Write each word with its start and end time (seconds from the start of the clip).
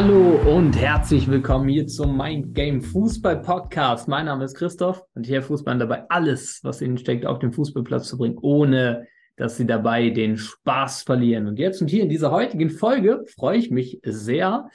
Hallo 0.00 0.38
und 0.46 0.76
herzlich 0.76 1.28
willkommen 1.28 1.68
hier 1.68 1.88
zum 1.88 2.16
Mind 2.16 2.54
Game 2.54 2.82
Fußball 2.82 3.42
Podcast. 3.42 4.06
Mein 4.06 4.26
Name 4.26 4.44
ist 4.44 4.54
Christoph 4.54 5.02
und 5.16 5.26
hier 5.26 5.42
Fußball 5.42 5.76
dabei, 5.76 6.08
alles, 6.08 6.60
was 6.62 6.80
ihnen 6.80 6.98
steckt, 6.98 7.26
auf 7.26 7.40
den 7.40 7.52
Fußballplatz 7.52 8.06
zu 8.06 8.16
bringen, 8.16 8.38
ohne 8.40 9.08
dass 9.34 9.56
sie 9.56 9.66
dabei 9.66 10.10
den 10.10 10.36
Spaß 10.36 11.02
verlieren. 11.02 11.48
Und 11.48 11.58
jetzt 11.58 11.82
und 11.82 11.88
hier 11.88 12.04
in 12.04 12.08
dieser 12.08 12.30
heutigen 12.30 12.70
Folge 12.70 13.24
freue 13.36 13.58
ich 13.58 13.72
mich 13.72 14.00
sehr 14.04 14.68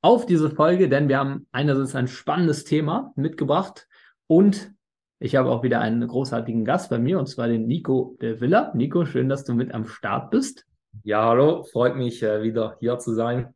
auf 0.00 0.26
diese 0.26 0.48
Folge, 0.48 0.88
denn 0.88 1.08
wir 1.08 1.18
haben 1.18 1.48
einerseits 1.50 1.96
ein 1.96 2.06
spannendes 2.06 2.62
Thema 2.62 3.12
mitgebracht 3.16 3.88
und 4.28 4.70
ich 5.18 5.34
habe 5.34 5.50
auch 5.50 5.64
wieder 5.64 5.80
einen 5.80 6.06
großartigen 6.06 6.64
Gast 6.64 6.88
bei 6.88 7.00
mir 7.00 7.18
und 7.18 7.26
zwar 7.26 7.48
den 7.48 7.66
Nico 7.66 8.16
de 8.22 8.40
Villa. 8.40 8.70
Nico, 8.76 9.04
schön, 9.06 9.28
dass 9.28 9.42
du 9.42 9.54
mit 9.54 9.74
am 9.74 9.86
Start 9.86 10.30
bist. 10.30 10.66
Ja, 11.02 11.26
hallo, 11.26 11.64
freut 11.64 11.96
mich 11.96 12.22
äh, 12.22 12.44
wieder 12.44 12.76
hier 12.78 12.96
zu 13.00 13.12
sein 13.12 13.54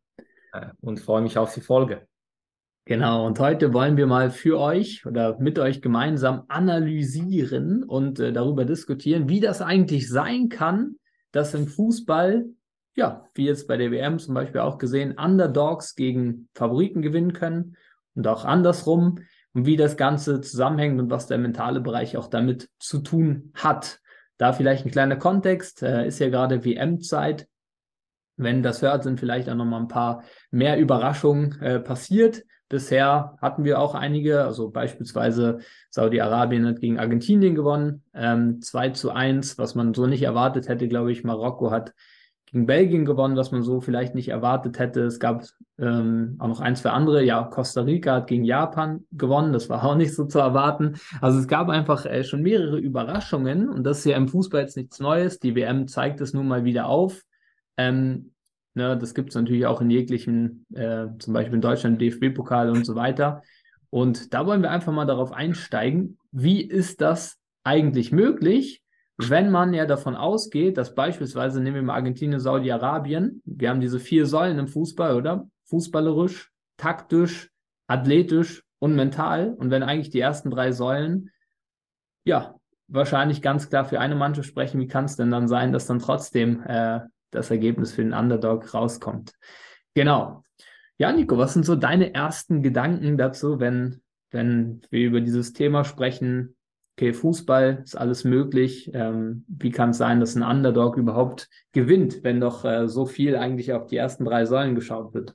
und 0.81 1.01
freue 1.01 1.23
mich 1.23 1.39
auf 1.39 1.55
die 1.55 1.61
Folge. 1.61 2.07
Genau, 2.85 3.27
und 3.27 3.39
heute 3.39 3.73
wollen 3.73 3.97
wir 3.97 4.09
mal 4.09 4.31
für 4.31 4.59
euch 4.59 5.07
oder 5.07 5.39
mit 5.39 5.59
euch 5.61 5.83
gemeinsam 5.83 6.43
analysieren 6.49 7.85
und 7.85 8.19
äh, 8.19 8.33
darüber 8.33 8.65
diskutieren, 8.65 9.29
wie 9.29 9.39
das 9.39 9.63
eigentlich 9.63 10.09
sein 10.09 10.49
kann, 10.49 10.97
dass 11.31 11.55
im 11.55 11.69
Fußball, 11.69 12.45
ja, 12.97 13.25
wie 13.35 13.47
jetzt 13.47 13.69
bei 13.69 13.77
der 13.77 13.93
WM 13.93 14.19
zum 14.19 14.35
Beispiel 14.35 14.63
auch 14.63 14.79
gesehen, 14.79 15.17
Underdogs 15.17 15.95
gegen 15.95 16.49
Favoriten 16.55 17.03
gewinnen 17.03 17.33
können 17.33 17.77
und 18.17 18.27
auch 18.27 18.45
andersrum 18.45 19.21
und 19.55 19.65
wie 19.65 19.77
das 19.77 19.97
Ganze 19.97 20.41
zusammenhängt 20.41 21.01
und 21.01 21.09
was 21.09 21.29
der 21.29 21.39
mentale 21.39 21.81
Bereich 21.81 22.17
auch 22.17 22.27
damit 22.27 22.69
zu 22.81 22.99
tun 22.99 23.53
hat. 23.55 24.01
Da 24.39 24.53
vielleicht 24.53 24.85
ein 24.85 24.91
kleiner 24.91 25.17
Kontext, 25.17 25.85
äh, 25.85 26.09
ist 26.09 26.19
ja 26.19 26.31
gerade 26.31 26.65
WM-Zeit. 26.65 27.47
Wenn 28.37 28.63
das 28.63 28.83
hört, 28.83 29.03
sind 29.05 29.21
vielleicht 29.21 29.49
auch 29.49 29.55
nochmal 29.55 29.81
ein 29.81 29.89
paar 29.89 30.23
mehr 30.51 30.79
Überraschungen 30.79 31.61
äh, 31.61 31.81
passiert. 31.81 32.45
Bisher 32.69 33.37
hatten 33.43 33.65
wir 33.65 33.79
auch 33.79 33.95
einige, 33.95 34.45
also 34.45 34.71
beispielsweise 34.71 35.59
Saudi-Arabien 35.91 36.67
hat 36.67 36.81
gegen 36.81 36.99
Argentinien 36.99 37.55
gewonnen, 37.55 38.03
ähm, 38.15 38.63
2 38.63 38.91
zu 38.91 39.11
1, 39.11 39.59
was 39.59 39.75
man 39.75 39.93
so 39.93 40.07
nicht 40.07 40.23
erwartet 40.23 40.69
hätte, 40.69 40.89
glaube 40.89 41.13
ich. 41.13 41.23
Marokko 41.23 41.71
hat 41.71 41.93
gegen 42.47 42.67
Belgien 42.67 43.05
gewonnen, 43.05 43.37
was 43.37 43.51
man 43.51 43.63
so 43.63 43.81
vielleicht 43.81 44.15
nicht 44.15 44.29
erwartet 44.29 44.79
hätte. 44.79 45.03
Es 45.03 45.19
gab 45.19 45.45
ähm, 45.79 46.37
auch 46.39 46.49
noch 46.49 46.61
ein, 46.61 46.75
zwei 46.75 46.91
andere. 46.91 47.23
Ja, 47.23 47.43
Costa 47.45 47.83
Rica 47.83 48.15
hat 48.15 48.27
gegen 48.27 48.45
Japan 48.45 49.05
gewonnen. 49.13 49.53
Das 49.53 49.69
war 49.69 49.85
auch 49.85 49.95
nicht 49.95 50.15
so 50.15 50.25
zu 50.25 50.39
erwarten. 50.39 50.95
Also 51.21 51.39
es 51.39 51.49
gab 51.49 51.69
einfach 51.69 52.07
äh, 52.07 52.25
schon 52.25 52.43
mehrere 52.43 52.79
Überraschungen 52.79 53.69
und 53.69 53.85
das 53.85 53.99
ist 53.99 54.05
ja 54.07 54.17
im 54.17 54.29
Fußball 54.29 54.63
jetzt 54.63 54.79
nichts 54.79 54.99
Neues. 54.99 55.39
Die 55.39 55.55
WM 55.55 55.89
zeigt 55.89 56.21
es 56.21 56.33
nun 56.33 56.49
mal 56.49 56.65
wieder 56.65 56.87
auf. 56.87 57.23
Ähm, 57.77 58.33
ne, 58.75 58.97
das 58.97 59.15
gibt 59.15 59.31
es 59.31 59.35
natürlich 59.35 59.67
auch 59.67 59.81
in 59.81 59.91
jeglichen, 59.91 60.67
äh, 60.75 61.07
zum 61.19 61.33
Beispiel 61.35 61.55
in 61.55 61.61
Deutschland 61.61 62.01
DFB-Pokal 62.01 62.71
und 62.71 62.85
so 62.85 62.95
weiter. 62.95 63.43
Und 63.91 64.33
da 64.33 64.47
wollen 64.47 64.63
wir 64.63 64.71
einfach 64.71 64.93
mal 64.93 65.07
darauf 65.07 65.33
einsteigen, 65.33 66.19
wie 66.31 66.63
ist 66.63 67.01
das 67.01 67.39
eigentlich 67.65 68.13
möglich? 68.13 68.83
wenn 69.19 69.51
man 69.51 69.75
ja 69.75 69.87
davon 69.87 70.17
ausgeht, 70.17 70.77
dass 70.77 70.95
beispielsweise, 70.95 71.61
nehmen 71.61 71.77
wir 71.77 71.83
mal 71.83 71.95
Argentinien, 71.95 72.41
Saudi-Arabien, 72.41 73.43
wir 73.45 73.71
haben 73.71 73.81
diese 73.81 74.01
vier 74.01 74.27
Säulen 74.27 74.59
im 74.59 74.69
Fußball, 74.69 75.17
oder? 75.17 75.49
Fußballerisch, 75.67 76.51
taktisch, 76.77 77.51
athletisch 77.87 78.63
und 78.79 78.95
mental. 78.95 79.55
Und 79.55 79.71
wenn 79.71 79.83
eigentlich 79.83 80.11
die 80.11 80.21
ersten 80.21 80.51
drei 80.51 80.73
Säulen, 80.73 81.31
ja, 82.25 82.55
wahrscheinlich 82.89 83.43
ganz 83.43 83.69
klar 83.69 83.85
für 83.85 84.01
eine 84.01 84.15
Mannschaft 84.15 84.49
sprechen, 84.49 84.81
wie 84.81 84.89
kann 84.89 85.05
es 85.07 85.17
denn 85.17 85.31
dann 85.31 85.49
sein, 85.49 85.73
dass 85.73 85.87
dann 85.87 85.99
trotzdem 85.99 86.63
äh, 86.67 87.01
das 87.33 87.51
Ergebnis 87.51 87.93
für 87.93 88.03
den 88.03 88.13
Underdog 88.13 88.73
rauskommt? 88.73 89.33
Genau. 89.95 90.45
Ja, 90.99 91.13
Nico, 91.13 91.37
was 91.37 91.55
sind 91.55 91.67
so 91.67 91.75
deine 91.75 92.15
ersten 92.15 92.63
Gedanken 92.63 93.19
dazu, 93.19 93.59
wenn, 93.59 94.03
wenn 94.31 94.83
wir 94.91 95.07
über 95.07 95.21
dieses 95.21 95.53
Thema 95.53 95.85
sprechen? 95.85 96.55
okay, 96.97 97.13
Fußball 97.13 97.81
ist 97.85 97.97
alles 97.97 98.25
möglich. 98.25 98.91
Ähm, 98.95 99.45
wie 99.49 99.71
kann 99.71 99.91
es 99.91 99.99
sein, 99.99 100.21
dass 100.21 100.37
ein 100.37 100.43
Underdog 100.43 100.97
überhaupt 100.97 101.49
gewinnt, 101.73 102.23
wenn 102.23 102.41
doch 102.41 102.65
äh, 102.65 102.89
so 102.89 103.07
viel 103.07 103.37
eigentlich 103.37 103.73
auf 103.73 103.87
die 103.87 103.97
ersten 103.97 104.25
drei 104.25 104.45
Säulen 104.45 104.75
geschaut 104.75 105.15
wird? 105.15 105.35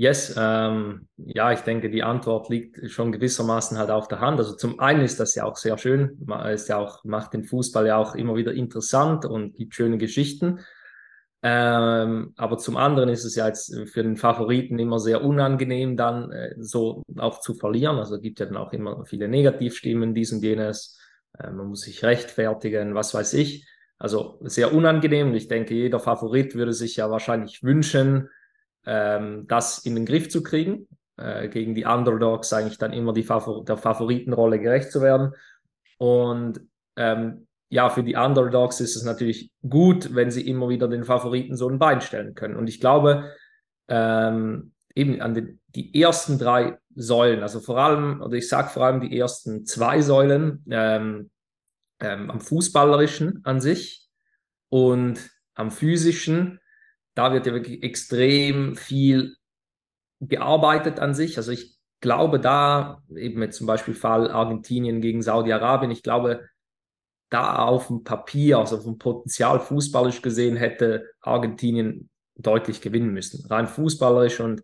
Yes, 0.00 0.34
ähm, 0.34 1.08
ja, 1.18 1.52
ich 1.52 1.60
denke, 1.60 1.90
die 1.90 2.02
Antwort 2.02 2.48
liegt 2.48 2.90
schon 2.90 3.12
gewissermaßen 3.12 3.76
halt 3.76 3.90
auf 3.90 4.08
der 4.08 4.20
Hand. 4.20 4.38
Also 4.38 4.56
zum 4.56 4.80
einen 4.80 5.02
ist 5.02 5.20
das 5.20 5.34
ja 5.34 5.44
auch 5.44 5.56
sehr 5.56 5.76
schön, 5.76 6.26
ist 6.50 6.70
ja 6.70 6.78
auch, 6.78 7.04
macht 7.04 7.34
den 7.34 7.44
Fußball 7.44 7.86
ja 7.86 7.98
auch 7.98 8.14
immer 8.14 8.34
wieder 8.34 8.54
interessant 8.54 9.26
und 9.26 9.56
gibt 9.56 9.74
schöne 9.74 9.98
Geschichten. 9.98 10.60
Ähm, 11.42 12.32
aber 12.38 12.56
zum 12.56 12.78
anderen 12.78 13.10
ist 13.10 13.26
es 13.26 13.36
ja 13.36 13.46
jetzt 13.46 13.76
für 13.92 14.02
den 14.02 14.16
Favoriten 14.16 14.78
immer 14.78 14.98
sehr 15.00 15.22
unangenehm, 15.22 15.98
dann 15.98 16.32
äh, 16.32 16.54
so 16.56 17.02
auch 17.18 17.40
zu 17.40 17.52
verlieren. 17.52 17.98
Also 17.98 18.18
gibt 18.20 18.40
ja 18.40 18.46
dann 18.46 18.56
auch 18.56 18.72
immer 18.72 19.04
viele 19.04 19.28
Negativstimmen, 19.28 20.14
dies 20.14 20.32
und 20.32 20.42
jenes. 20.42 20.98
Äh, 21.38 21.50
man 21.50 21.66
muss 21.66 21.82
sich 21.82 22.02
rechtfertigen, 22.02 22.94
was 22.94 23.12
weiß 23.12 23.34
ich. 23.34 23.68
Also 23.98 24.38
sehr 24.44 24.72
unangenehm. 24.72 25.34
Ich 25.34 25.48
denke, 25.48 25.74
jeder 25.74 26.00
Favorit 26.00 26.54
würde 26.54 26.72
sich 26.72 26.96
ja 26.96 27.10
wahrscheinlich 27.10 27.62
wünschen, 27.62 28.30
ähm, 28.86 29.46
das 29.48 29.78
in 29.78 29.94
den 29.94 30.06
Griff 30.06 30.28
zu 30.28 30.42
kriegen. 30.42 30.88
Äh, 31.20 31.48
gegen 31.48 31.74
die 31.74 31.84
Underdogs 31.84 32.50
eigentlich 32.54 32.78
dann 32.78 32.94
immer 32.94 33.12
die 33.12 33.22
Favor 33.22 33.62
der 33.62 33.76
Favoritenrolle 33.76 34.58
gerecht 34.58 34.90
zu 34.90 35.02
werden. 35.02 35.34
Und 35.98 36.62
ähm, 36.96 37.46
ja, 37.68 37.90
für 37.90 38.02
die 38.02 38.16
Underdogs 38.16 38.80
ist 38.80 38.96
es 38.96 39.04
natürlich 39.04 39.50
gut, 39.68 40.14
wenn 40.14 40.30
sie 40.30 40.48
immer 40.48 40.70
wieder 40.70 40.88
den 40.88 41.04
Favoriten 41.04 41.56
so 41.56 41.68
ein 41.68 41.78
Bein 41.78 42.00
stellen 42.00 42.34
können. 42.34 42.56
Und 42.56 42.68
ich 42.68 42.80
glaube, 42.80 43.32
ähm, 43.88 44.72
eben 44.94 45.20
an 45.20 45.34
den, 45.34 45.60
die 45.68 46.00
ersten 46.00 46.38
drei 46.38 46.78
Säulen, 46.94 47.42
also 47.42 47.60
vor 47.60 47.78
allem, 47.78 48.22
oder 48.22 48.38
ich 48.38 48.48
sage 48.48 48.70
vor 48.70 48.86
allem 48.86 49.02
die 49.02 49.18
ersten 49.18 49.66
zwei 49.66 50.00
Säulen, 50.00 50.64
ähm, 50.70 51.30
ähm, 52.00 52.30
am 52.30 52.40
Fußballerischen 52.40 53.40
an 53.44 53.60
sich 53.60 54.08
und 54.70 55.30
am 55.54 55.70
Physischen, 55.70 56.60
da 57.14 57.32
wird 57.32 57.46
ja 57.46 57.52
wirklich 57.52 57.82
extrem 57.82 58.76
viel 58.76 59.36
gearbeitet 60.20 61.00
an 61.00 61.14
sich. 61.14 61.36
Also 61.36 61.52
ich 61.52 61.78
glaube 62.00 62.40
da, 62.40 63.02
eben 63.14 63.42
jetzt 63.42 63.58
zum 63.58 63.66
Beispiel 63.66 63.94
Fall 63.94 64.30
Argentinien 64.30 65.00
gegen 65.00 65.22
Saudi-Arabien, 65.22 65.90
ich 65.90 66.02
glaube, 66.02 66.48
da 67.30 67.56
auf 67.56 67.86
dem 67.86 68.02
Papier, 68.02 68.58
also 68.58 68.80
vom 68.80 68.98
Potenzial 68.98 69.60
fußballisch 69.60 70.20
gesehen, 70.20 70.56
hätte 70.56 71.06
Argentinien 71.20 72.10
deutlich 72.34 72.80
gewinnen 72.80 73.12
müssen. 73.12 73.46
Rein 73.46 73.68
fußballerisch 73.68 74.40
und 74.40 74.62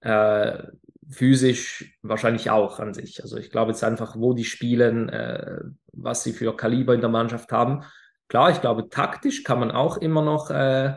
äh, 0.00 0.64
physisch 1.08 1.96
wahrscheinlich 2.02 2.50
auch 2.50 2.80
an 2.80 2.92
sich. 2.92 3.22
Also 3.22 3.36
ich 3.36 3.50
glaube 3.50 3.70
jetzt 3.70 3.84
einfach, 3.84 4.16
wo 4.16 4.32
die 4.32 4.44
spielen, 4.44 5.08
äh, 5.08 5.60
was 5.92 6.24
sie 6.24 6.32
für 6.32 6.56
Kaliber 6.56 6.94
in 6.94 7.00
der 7.00 7.10
Mannschaft 7.10 7.52
haben. 7.52 7.84
Klar, 8.28 8.50
ich 8.50 8.60
glaube, 8.60 8.88
taktisch 8.88 9.44
kann 9.44 9.60
man 9.60 9.70
auch 9.70 9.96
immer 9.96 10.22
noch 10.22 10.50
äh, 10.50 10.94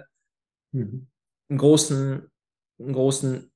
mhm. 0.71 1.07
einen, 1.49 1.59
großen, 1.59 2.27
einen 2.79 2.93
großen 2.93 3.51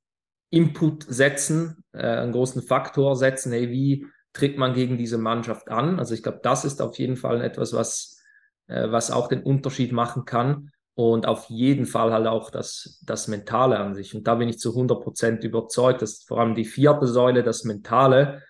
Input 0.49 1.03
setzen, 1.07 1.83
äh, 1.93 2.05
einen 2.05 2.31
großen 2.31 2.61
Faktor 2.61 3.15
setzen, 3.15 3.51
hey, 3.51 3.69
wie 3.69 4.07
tritt 4.33 4.57
man 4.57 4.73
gegen 4.73 4.97
diese 4.97 5.17
Mannschaft 5.17 5.69
an. 5.69 5.99
Also 5.99 6.13
ich 6.13 6.23
glaube, 6.23 6.39
das 6.43 6.65
ist 6.65 6.81
auf 6.81 6.97
jeden 6.97 7.15
Fall 7.15 7.41
etwas, 7.41 7.73
was, 7.73 8.21
äh, 8.67 8.91
was 8.91 9.11
auch 9.11 9.27
den 9.27 9.43
Unterschied 9.43 9.91
machen 9.91 10.25
kann. 10.25 10.71
Und 10.95 11.25
auf 11.25 11.49
jeden 11.49 11.87
Fall 11.87 12.13
halt 12.13 12.27
auch 12.27 12.51
das, 12.51 13.01
das 13.03 13.27
Mentale 13.27 13.79
an 13.79 13.95
sich. 13.95 14.13
Und 14.13 14.27
da 14.27 14.35
bin 14.35 14.47
ich 14.47 14.59
zu 14.59 14.69
100 14.69 15.01
Prozent 15.01 15.43
überzeugt, 15.43 16.03
dass 16.03 16.23
vor 16.23 16.39
allem 16.39 16.53
die 16.53 16.65
vierte 16.65 17.07
Säule, 17.07 17.41
das 17.41 17.63
Mentale, 17.63 18.43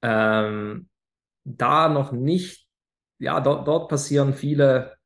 ähm, 0.00 0.88
da 1.44 1.88
noch 1.88 2.12
nicht, 2.12 2.66
ja, 3.18 3.40
dort, 3.40 3.68
dort 3.68 3.90
passieren 3.90 4.32
viele 4.32 4.96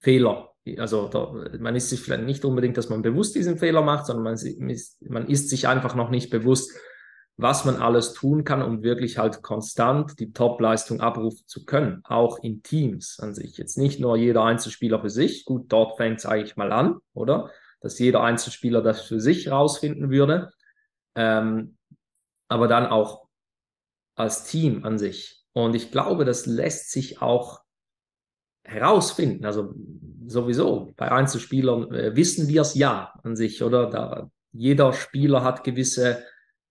Fehler. 0.00 0.53
Also 0.78 1.08
da, 1.08 1.32
man 1.58 1.76
ist 1.76 1.90
sich 1.90 2.00
vielleicht 2.00 2.24
nicht 2.24 2.44
unbedingt, 2.44 2.76
dass 2.76 2.88
man 2.88 3.02
bewusst 3.02 3.34
diesen 3.34 3.58
Fehler 3.58 3.82
macht, 3.82 4.06
sondern 4.06 4.24
man 4.24 4.34
ist, 4.34 5.02
man 5.02 5.26
ist 5.26 5.50
sich 5.50 5.68
einfach 5.68 5.94
noch 5.94 6.10
nicht 6.10 6.30
bewusst, 6.30 6.72
was 7.36 7.64
man 7.64 7.76
alles 7.76 8.12
tun 8.12 8.44
kann, 8.44 8.62
um 8.62 8.82
wirklich 8.82 9.18
halt 9.18 9.42
konstant 9.42 10.18
die 10.20 10.32
Top-Leistung 10.32 11.00
abrufen 11.00 11.44
zu 11.46 11.64
können, 11.64 12.00
auch 12.04 12.38
in 12.42 12.62
Teams 12.62 13.18
an 13.20 13.34
sich. 13.34 13.56
Jetzt 13.58 13.76
nicht 13.76 13.98
nur 14.00 14.16
jeder 14.16 14.44
Einzelspieler 14.44 15.00
für 15.00 15.10
sich, 15.10 15.44
gut, 15.44 15.66
dort 15.68 15.96
fängt 15.96 16.18
es 16.18 16.26
eigentlich 16.26 16.56
mal 16.56 16.72
an, 16.72 16.98
oder? 17.12 17.50
Dass 17.80 17.98
jeder 17.98 18.22
Einzelspieler 18.22 18.82
das 18.82 19.02
für 19.02 19.20
sich 19.20 19.50
rausfinden 19.50 20.10
würde, 20.10 20.52
ähm, 21.16 21.76
aber 22.48 22.68
dann 22.68 22.86
auch 22.86 23.26
als 24.14 24.44
Team 24.44 24.84
an 24.84 24.96
sich. 24.98 25.44
Und 25.52 25.74
ich 25.74 25.90
glaube, 25.90 26.24
das 26.24 26.46
lässt 26.46 26.92
sich 26.92 27.20
auch 27.20 27.60
herausfinden. 28.62 29.44
Also 29.44 29.74
sowieso, 30.26 30.92
bei 30.96 31.10
Einzelspielern 31.10 31.92
äh, 31.92 32.16
wissen 32.16 32.48
wir 32.48 32.62
es 32.62 32.74
ja 32.74 33.12
an 33.22 33.36
sich, 33.36 33.62
oder? 33.62 33.90
Da, 33.90 34.30
jeder 34.52 34.92
Spieler 34.92 35.42
hat 35.42 35.64
gewisse 35.64 36.24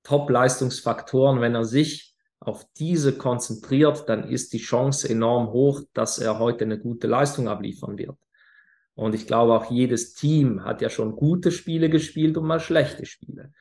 Top-Leistungsfaktoren. 0.04 1.42
Wenn 1.42 1.56
er 1.56 1.66
sich 1.66 2.16
auf 2.40 2.66
diese 2.78 3.18
konzentriert, 3.18 4.08
dann 4.08 4.30
ist 4.30 4.54
die 4.54 4.60
Chance 4.60 5.10
enorm 5.10 5.52
hoch, 5.52 5.82
dass 5.94 6.20
er 6.20 6.40
heute 6.40 6.66
eine 6.66 6.80
gute 6.80 7.08
Leistung 7.08 7.48
abliefern 7.48 7.98
wird. 7.98 8.18
Und 8.96 9.16
ich 9.16 9.26
glaube, 9.26 9.54
auch 9.54 9.72
jedes 9.72 10.14
Team 10.14 10.64
hat 10.64 10.82
ja 10.82 10.90
schon 10.90 11.16
gute 11.16 11.52
Spiele 11.52 11.90
gespielt 11.90 12.38
und 12.38 12.46
mal 12.46 12.60
schlechte 12.60 13.06
Spiele. 13.06 13.52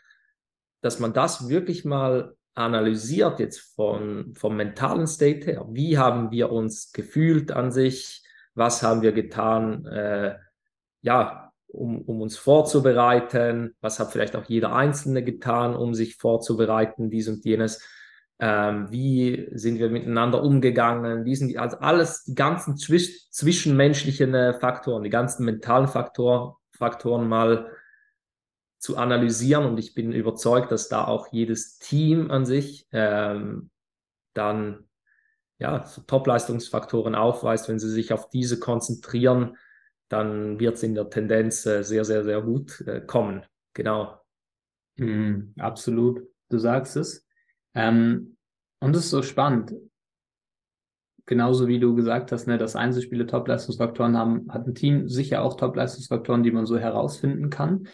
Dass 0.82 0.98
man 0.98 1.12
das 1.12 1.48
wirklich 1.48 1.84
mal 1.84 2.36
analysiert 2.54 3.40
jetzt 3.40 3.60
von, 3.60 4.34
vom 4.34 4.56
mentalen 4.56 5.06
State 5.06 5.46
her. 5.46 5.66
Wie 5.70 5.96
haben 5.96 6.30
wir 6.30 6.52
uns 6.52 6.92
gefühlt 6.92 7.50
an 7.50 7.72
sich? 7.72 8.21
Was 8.54 8.82
haben 8.82 9.02
wir 9.02 9.12
getan? 9.12 9.87
Äh, 9.87 10.37
ja, 11.02 11.52
um, 11.69 12.02
um 12.02 12.20
uns 12.20 12.37
vorzubereiten? 12.37 13.75
Was 13.81 13.99
hat 13.99 14.12
vielleicht 14.12 14.37
auch 14.37 14.44
jeder 14.44 14.75
Einzelne 14.75 15.25
getan, 15.25 15.75
um 15.75 15.94
sich 15.94 16.16
vorzubereiten, 16.16 17.10
dies 17.10 17.28
und 17.28 17.44
jenes? 17.44 17.82
Ähm, 18.38 18.90
wie 18.90 19.49
sind 19.52 19.78
wir 19.78 19.88
miteinander 19.88 20.43
umgegangen? 20.43 21.25
Wie 21.25 21.37
sind 21.37 21.49
die, 21.49 21.58
also 21.58 21.78
alles, 21.78 22.25
die 22.25 22.34
ganzen 22.34 22.76
zwisch 22.76 23.31
zwischenmenschlichen 23.31 24.34
äh, 24.34 24.55
Faktoren, 24.55 25.05
die 25.05 25.10
ganzen 25.10 25.44
mentalen 25.44 25.88
Faktor, 25.88 26.58
Faktoren 26.72 27.28
mal 27.28 27.70
zu 28.82 28.96
analysieren. 28.96 29.64
Und 29.64 29.78
ich 29.78 29.94
bin 29.94 30.12
überzeugt, 30.12 30.72
dass 30.72 30.88
da 30.88 31.05
auch 31.06 31.28
jedes 31.32 31.78
Team 31.78 32.31
an 32.32 32.44
sich 32.44 32.88
ähm, 32.90 33.70
dann 34.34 34.88
ja, 35.62 35.84
Top-Leistungsfaktoren 36.08 37.14
aufweist, 37.14 37.68
wenn 37.68 37.78
sie 37.78 37.88
sich 37.88 38.12
auf 38.12 38.28
diese 38.28 38.58
konzentrieren, 38.58 39.56
dann 40.08 40.58
wird 40.58 40.74
es 40.74 40.82
in 40.82 40.96
der 40.96 41.08
Tendenz 41.08 41.64
äh, 41.66 41.84
sehr, 41.84 42.04
sehr, 42.04 42.24
sehr 42.24 42.42
gut 42.42 42.80
äh, 42.80 43.00
kommen. 43.00 43.44
Genau. 43.72 44.20
Mm, 44.96 45.54
absolut. 45.58 46.20
Du 46.48 46.58
sagst 46.58 46.96
es. 46.96 47.24
Ähm, 47.74 48.36
und 48.80 48.96
es 48.96 49.04
ist 49.04 49.10
so 49.10 49.22
spannend. 49.22 49.72
Genauso 51.26 51.68
wie 51.68 51.78
du 51.78 51.94
gesagt 51.94 52.32
hast, 52.32 52.48
ne, 52.48 52.58
dass 52.58 52.74
Einzelspiele 52.74 53.26
Top-Leistungsfaktoren 53.26 54.18
haben, 54.18 54.52
hat 54.52 54.66
ein 54.66 54.74
Team 54.74 55.08
sicher 55.08 55.42
auch 55.42 55.56
Top-Leistungsfaktoren, 55.56 56.42
die 56.42 56.50
man 56.50 56.66
so 56.66 56.76
herausfinden 56.76 57.50
kann. 57.50 57.86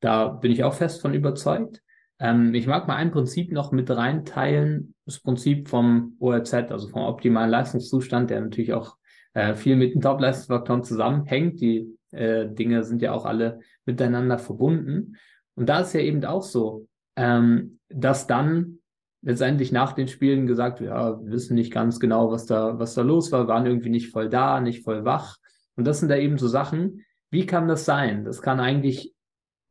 Da 0.00 0.26
bin 0.26 0.50
ich 0.50 0.64
auch 0.64 0.74
fest 0.74 1.00
von 1.00 1.14
überzeugt. 1.14 1.82
Ähm, 2.22 2.54
ich 2.54 2.68
mag 2.68 2.86
mal 2.86 2.94
ein 2.94 3.10
Prinzip 3.10 3.50
noch 3.50 3.72
mit 3.72 3.90
reinteilen, 3.90 4.94
das 5.04 5.18
Prinzip 5.18 5.68
vom 5.68 6.16
ORZ, 6.20 6.54
also 6.70 6.88
vom 6.88 7.02
optimalen 7.02 7.50
Leistungszustand, 7.50 8.30
der 8.30 8.40
natürlich 8.40 8.72
auch 8.72 8.96
äh, 9.34 9.56
viel 9.56 9.74
mit 9.74 9.92
den 9.94 10.00
Top-Leistungsfaktoren 10.00 10.84
zusammenhängt. 10.84 11.60
Die 11.60 11.98
äh, 12.12 12.46
Dinge 12.48 12.84
sind 12.84 13.02
ja 13.02 13.10
auch 13.12 13.26
alle 13.26 13.58
miteinander 13.86 14.38
verbunden. 14.38 15.16
Und 15.56 15.68
da 15.68 15.80
ist 15.80 15.94
ja 15.94 16.00
eben 16.00 16.24
auch 16.24 16.44
so, 16.44 16.86
ähm, 17.16 17.80
dass 17.88 18.28
dann 18.28 18.78
letztendlich 19.22 19.72
nach 19.72 19.92
den 19.92 20.06
Spielen 20.06 20.46
gesagt, 20.46 20.80
ja, 20.80 21.20
wir 21.20 21.32
wissen 21.32 21.54
nicht 21.54 21.72
ganz 21.72 21.98
genau, 21.98 22.30
was 22.30 22.46
da, 22.46 22.78
was 22.78 22.94
da 22.94 23.02
los 23.02 23.32
war, 23.32 23.48
waren 23.48 23.66
irgendwie 23.66 23.90
nicht 23.90 24.10
voll 24.10 24.28
da, 24.28 24.60
nicht 24.60 24.84
voll 24.84 25.04
wach. 25.04 25.38
Und 25.74 25.88
das 25.88 25.98
sind 25.98 26.08
da 26.08 26.16
eben 26.16 26.38
so 26.38 26.46
Sachen. 26.46 27.04
Wie 27.30 27.46
kann 27.46 27.66
das 27.66 27.84
sein? 27.84 28.24
Das 28.24 28.42
kann 28.42 28.60
eigentlich, 28.60 29.12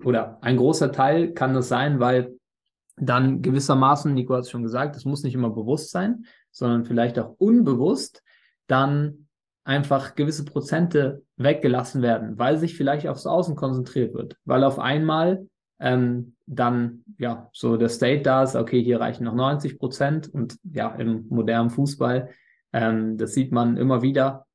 oder 0.03 0.37
ein 0.41 0.57
großer 0.57 0.91
Teil 0.91 1.31
kann 1.31 1.53
das 1.53 1.69
sein, 1.69 2.01
weil 2.01 2.35
dann 3.01 3.41
gewissermaßen, 3.41 4.13
Nico 4.13 4.35
hat 4.35 4.41
es 4.41 4.51
schon 4.51 4.63
gesagt, 4.63 4.95
es 4.95 5.05
muss 5.05 5.23
nicht 5.23 5.33
immer 5.33 5.49
bewusst 5.49 5.91
sein, 5.91 6.25
sondern 6.51 6.85
vielleicht 6.85 7.17
auch 7.19 7.35
unbewusst, 7.39 8.23
dann 8.67 9.27
einfach 9.63 10.15
gewisse 10.15 10.45
Prozente 10.45 11.23
weggelassen 11.35 12.01
werden, 12.01 12.37
weil 12.37 12.57
sich 12.57 12.75
vielleicht 12.75 13.07
aufs 13.07 13.25
Außen 13.25 13.55
konzentriert 13.55 14.13
wird, 14.13 14.37
weil 14.45 14.63
auf 14.63 14.79
einmal 14.79 15.47
ähm, 15.79 16.35
dann 16.45 17.03
ja 17.17 17.49
so 17.53 17.75
der 17.75 17.89
State 17.89 18.21
da 18.21 18.43
ist, 18.43 18.55
okay, 18.55 18.83
hier 18.83 18.99
reichen 18.99 19.23
noch 19.23 19.33
90 19.33 19.79
Prozent 19.79 20.33
und 20.33 20.57
ja, 20.63 20.93
im 20.95 21.25
modernen 21.29 21.71
Fußball, 21.71 22.29
ähm, 22.71 23.17
das 23.17 23.33
sieht 23.33 23.51
man 23.51 23.77
immer 23.77 24.01
wieder, 24.01 24.45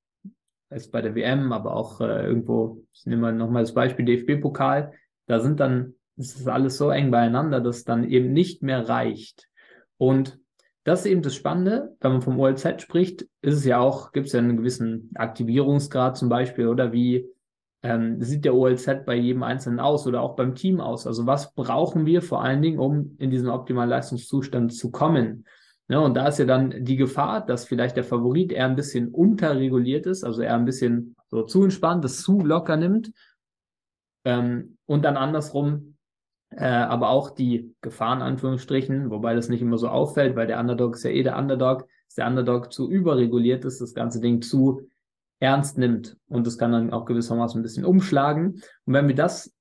ist 0.70 0.92
bei 0.92 1.02
der 1.02 1.14
WM, 1.14 1.52
aber 1.52 1.74
auch 1.74 2.00
äh, 2.00 2.26
irgendwo, 2.26 2.84
nehmen 3.04 3.22
wir 3.22 3.32
nochmal 3.32 3.62
das 3.62 3.74
Beispiel 3.74 4.04
DFB-Pokal, 4.04 4.92
da 5.26 5.40
sind 5.40 5.58
dann, 5.58 5.94
ist 6.16 6.40
das 6.40 6.46
alles 6.46 6.78
so 6.78 6.90
eng 6.90 7.10
beieinander, 7.10 7.60
dass 7.60 7.84
dann 7.84 8.04
eben 8.04 8.32
nicht 8.32 8.62
mehr 8.62 8.88
reicht. 8.88 9.48
Und 9.98 10.38
das 10.84 11.00
ist 11.00 11.06
eben 11.06 11.22
das 11.22 11.34
Spannende, 11.34 11.96
wenn 12.00 12.12
man 12.12 12.22
vom 12.22 12.38
OLZ 12.38 12.80
spricht, 12.80 13.22
ist 13.42 13.56
es 13.56 13.64
ja 13.64 13.78
auch, 13.78 14.12
gibt 14.12 14.28
es 14.28 14.32
ja 14.32 14.38
einen 14.38 14.56
gewissen 14.56 15.10
Aktivierungsgrad 15.14 16.16
zum 16.16 16.28
Beispiel 16.28 16.68
oder 16.68 16.92
wie 16.92 17.28
ähm, 17.82 18.22
sieht 18.22 18.44
der 18.44 18.54
OLZ 18.54 19.04
bei 19.04 19.16
jedem 19.16 19.42
Einzelnen 19.42 19.80
aus 19.80 20.06
oder 20.06 20.22
auch 20.22 20.36
beim 20.36 20.54
Team 20.54 20.80
aus? 20.80 21.06
Also 21.06 21.26
was 21.26 21.54
brauchen 21.54 22.06
wir 22.06 22.22
vor 22.22 22.42
allen 22.42 22.62
Dingen, 22.62 22.78
um 22.78 23.16
in 23.18 23.30
diesen 23.30 23.48
optimalen 23.48 23.90
Leistungszustand 23.90 24.72
zu 24.72 24.90
kommen? 24.90 25.44
Ja, 25.88 25.98
und 25.98 26.14
da 26.14 26.28
ist 26.28 26.38
ja 26.38 26.44
dann 26.44 26.84
die 26.84 26.96
Gefahr, 26.96 27.44
dass 27.44 27.64
vielleicht 27.64 27.96
der 27.96 28.04
Favorit 28.04 28.52
eher 28.52 28.66
ein 28.66 28.76
bisschen 28.76 29.08
unterreguliert 29.08 30.06
ist, 30.06 30.24
also 30.24 30.42
eher 30.42 30.54
ein 30.54 30.64
bisschen 30.64 31.14
so 31.28 31.42
zu 31.42 31.64
entspannt, 31.64 32.04
das 32.04 32.22
zu 32.22 32.40
locker 32.40 32.76
nimmt 32.76 33.12
ähm, 34.24 34.78
und 34.86 35.04
dann 35.04 35.16
andersrum 35.16 35.95
äh, 36.50 36.64
aber 36.64 37.10
auch 37.10 37.30
die 37.30 37.74
Gefahren, 37.80 38.22
Anführungsstrichen, 38.22 39.10
wobei 39.10 39.34
das 39.34 39.48
nicht 39.48 39.62
immer 39.62 39.78
so 39.78 39.88
auffällt, 39.88 40.36
weil 40.36 40.46
der 40.46 40.60
Underdog 40.60 40.94
ist 40.94 41.04
ja 41.04 41.10
eh 41.10 41.22
der 41.22 41.38
Underdog, 41.38 41.86
ist 42.08 42.18
der 42.18 42.26
Underdog 42.26 42.72
zu 42.72 42.90
überreguliert 42.90 43.64
ist, 43.64 43.80
das 43.80 43.94
ganze 43.94 44.20
Ding 44.20 44.42
zu 44.42 44.88
ernst 45.40 45.78
nimmt. 45.78 46.16
Und 46.28 46.46
das 46.46 46.58
kann 46.58 46.72
dann 46.72 46.92
auch 46.92 47.04
gewissermaßen 47.04 47.60
ein 47.60 47.62
bisschen 47.62 47.84
umschlagen. 47.84 48.62
Und 48.84 48.94
wenn 48.94 49.08
wir 49.08 49.14
das 49.14 49.52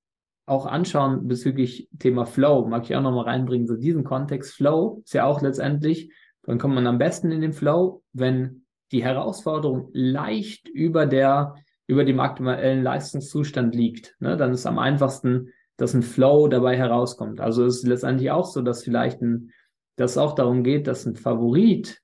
auch 0.46 0.66
anschauen 0.66 1.28
bezüglich 1.28 1.90
Thema 2.00 2.26
Flow, 2.26 2.68
mag 2.68 2.84
ich 2.84 2.96
auch 2.96 3.02
nochmal 3.02 3.26
reinbringen, 3.26 3.68
so 3.68 3.76
diesen 3.76 4.04
Kontext 4.04 4.54
Flow 4.54 5.02
ist 5.04 5.14
ja 5.14 5.26
auch 5.26 5.42
letztendlich, 5.42 6.12
dann 6.44 6.60
kommt 6.60 6.76
man 6.76 6.88
am 6.88 7.00
besten 7.00 7.32
in 7.32 7.42
den 7.42 7.54
Flow, 7.54 8.04
wenn 8.14 8.66
die 8.92 9.04
Herausforderung 9.04 9.90
leicht 9.94 10.70
über 10.70 11.08
der, 11.08 11.56
über 11.88 12.06
dem 12.06 12.20
aktuellen 12.20 12.84
Leistungszustand 12.84 13.74
liegt. 13.74 14.16
Ne? 14.20 14.38
Dann 14.38 14.52
ist 14.52 14.68
am 14.68 14.78
einfachsten, 14.78 15.50
dass 15.78 15.94
ein 15.94 16.04
Flow 16.04 16.48
dabei 16.48 16.78
herauskommt. 16.78 17.42
Also 17.42 17.66
es 17.66 17.78
ist 17.78 17.88
letztendlich 17.88 18.32
auch 18.32 18.46
so, 18.46 18.62
dass 18.62 18.84
vielleicht 18.84 19.22
ein, 19.22 19.52
dass 19.96 20.12
es 20.12 20.18
auch 20.18 20.36
darum 20.36 20.64
geht, 20.64 20.88
dass 20.88 21.06
ein 21.06 21.16
Favorit 21.16 22.02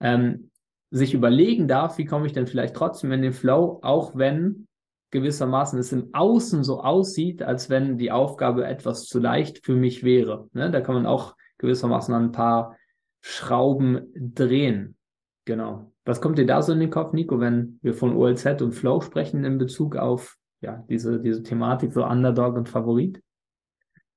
ähm, 0.00 0.50
sich 0.90 1.14
überlegen 1.14 1.68
darf, 1.68 1.98
wie 1.98 2.04
komme 2.04 2.26
ich 2.26 2.32
denn 2.32 2.46
vielleicht 2.46 2.74
trotzdem 2.74 3.12
in 3.12 3.22
den 3.22 3.32
Flow, 3.32 3.78
auch 3.82 4.16
wenn 4.16 4.68
gewissermaßen 5.10 5.78
es 5.78 5.92
im 5.92 6.10
Außen 6.12 6.64
so 6.64 6.80
aussieht, 6.80 7.42
als 7.42 7.70
wenn 7.70 7.98
die 7.98 8.10
Aufgabe 8.10 8.66
etwas 8.66 9.06
zu 9.06 9.18
leicht 9.18 9.64
für 9.64 9.74
mich 9.74 10.04
wäre. 10.04 10.48
Ne? 10.52 10.70
Da 10.70 10.80
kann 10.80 10.94
man 10.94 11.06
auch 11.06 11.34
gewissermaßen 11.58 12.14
an 12.14 12.24
ein 12.24 12.32
paar 12.32 12.76
Schrauben 13.20 14.12
drehen. 14.14 14.96
Genau. 15.44 15.92
Was 16.04 16.20
kommt 16.20 16.38
dir 16.38 16.46
da 16.46 16.62
so 16.62 16.72
in 16.72 16.80
den 16.80 16.90
Kopf, 16.90 17.12
Nico, 17.12 17.40
wenn 17.40 17.78
wir 17.82 17.94
von 17.94 18.16
OLZ 18.16 18.62
und 18.62 18.72
Flow 18.72 19.00
sprechen 19.00 19.44
in 19.44 19.58
Bezug 19.58 19.96
auf 19.96 20.37
ja, 20.60 20.84
diese, 20.88 21.20
diese 21.20 21.42
Thematik, 21.42 21.92
so 21.92 22.04
Underdog 22.04 22.56
und 22.56 22.68
Favorit? 22.68 23.22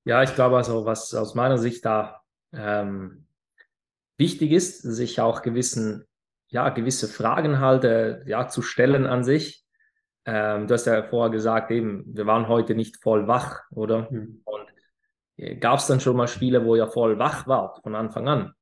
Ja, 0.03 0.23
ich 0.23 0.33
glaube 0.33 0.57
also, 0.57 0.85
was 0.85 1.13
aus 1.13 1.35
meiner 1.35 1.57
Sicht 1.57 1.85
da 1.85 2.21
ähm, 2.53 3.27
wichtig 4.17 4.51
ist, 4.51 4.81
sich 4.81 5.21
auch 5.21 5.41
gewissen, 5.41 6.05
ja, 6.47 6.69
gewisse 6.69 7.07
Fragen 7.07 7.59
halt 7.59 7.83
äh, 7.83 8.27
ja, 8.27 8.47
zu 8.47 8.61
stellen 8.61 9.05
an 9.05 9.23
sich. 9.23 9.63
Ähm, 10.25 10.67
du 10.67 10.73
hast 10.73 10.85
ja 10.85 11.03
vorher 11.03 11.31
gesagt, 11.31 11.71
eben, 11.71 12.03
wir 12.07 12.25
waren 12.25 12.47
heute 12.47 12.75
nicht 12.75 13.01
voll 13.01 13.27
wach, 13.27 13.61
oder? 13.71 14.07
Mhm. 14.11 14.41
Und 14.45 14.67
äh, 15.37 15.55
gab 15.55 15.79
es 15.79 15.87
dann 15.87 15.99
schon 15.99 16.15
mal 16.15 16.27
Spiele, 16.27 16.65
wo 16.65 16.75
ihr 16.75 16.87
voll 16.87 17.17
wach 17.19 17.47
wart 17.47 17.81
von 17.83 17.95
Anfang 17.95 18.27
an? 18.27 18.53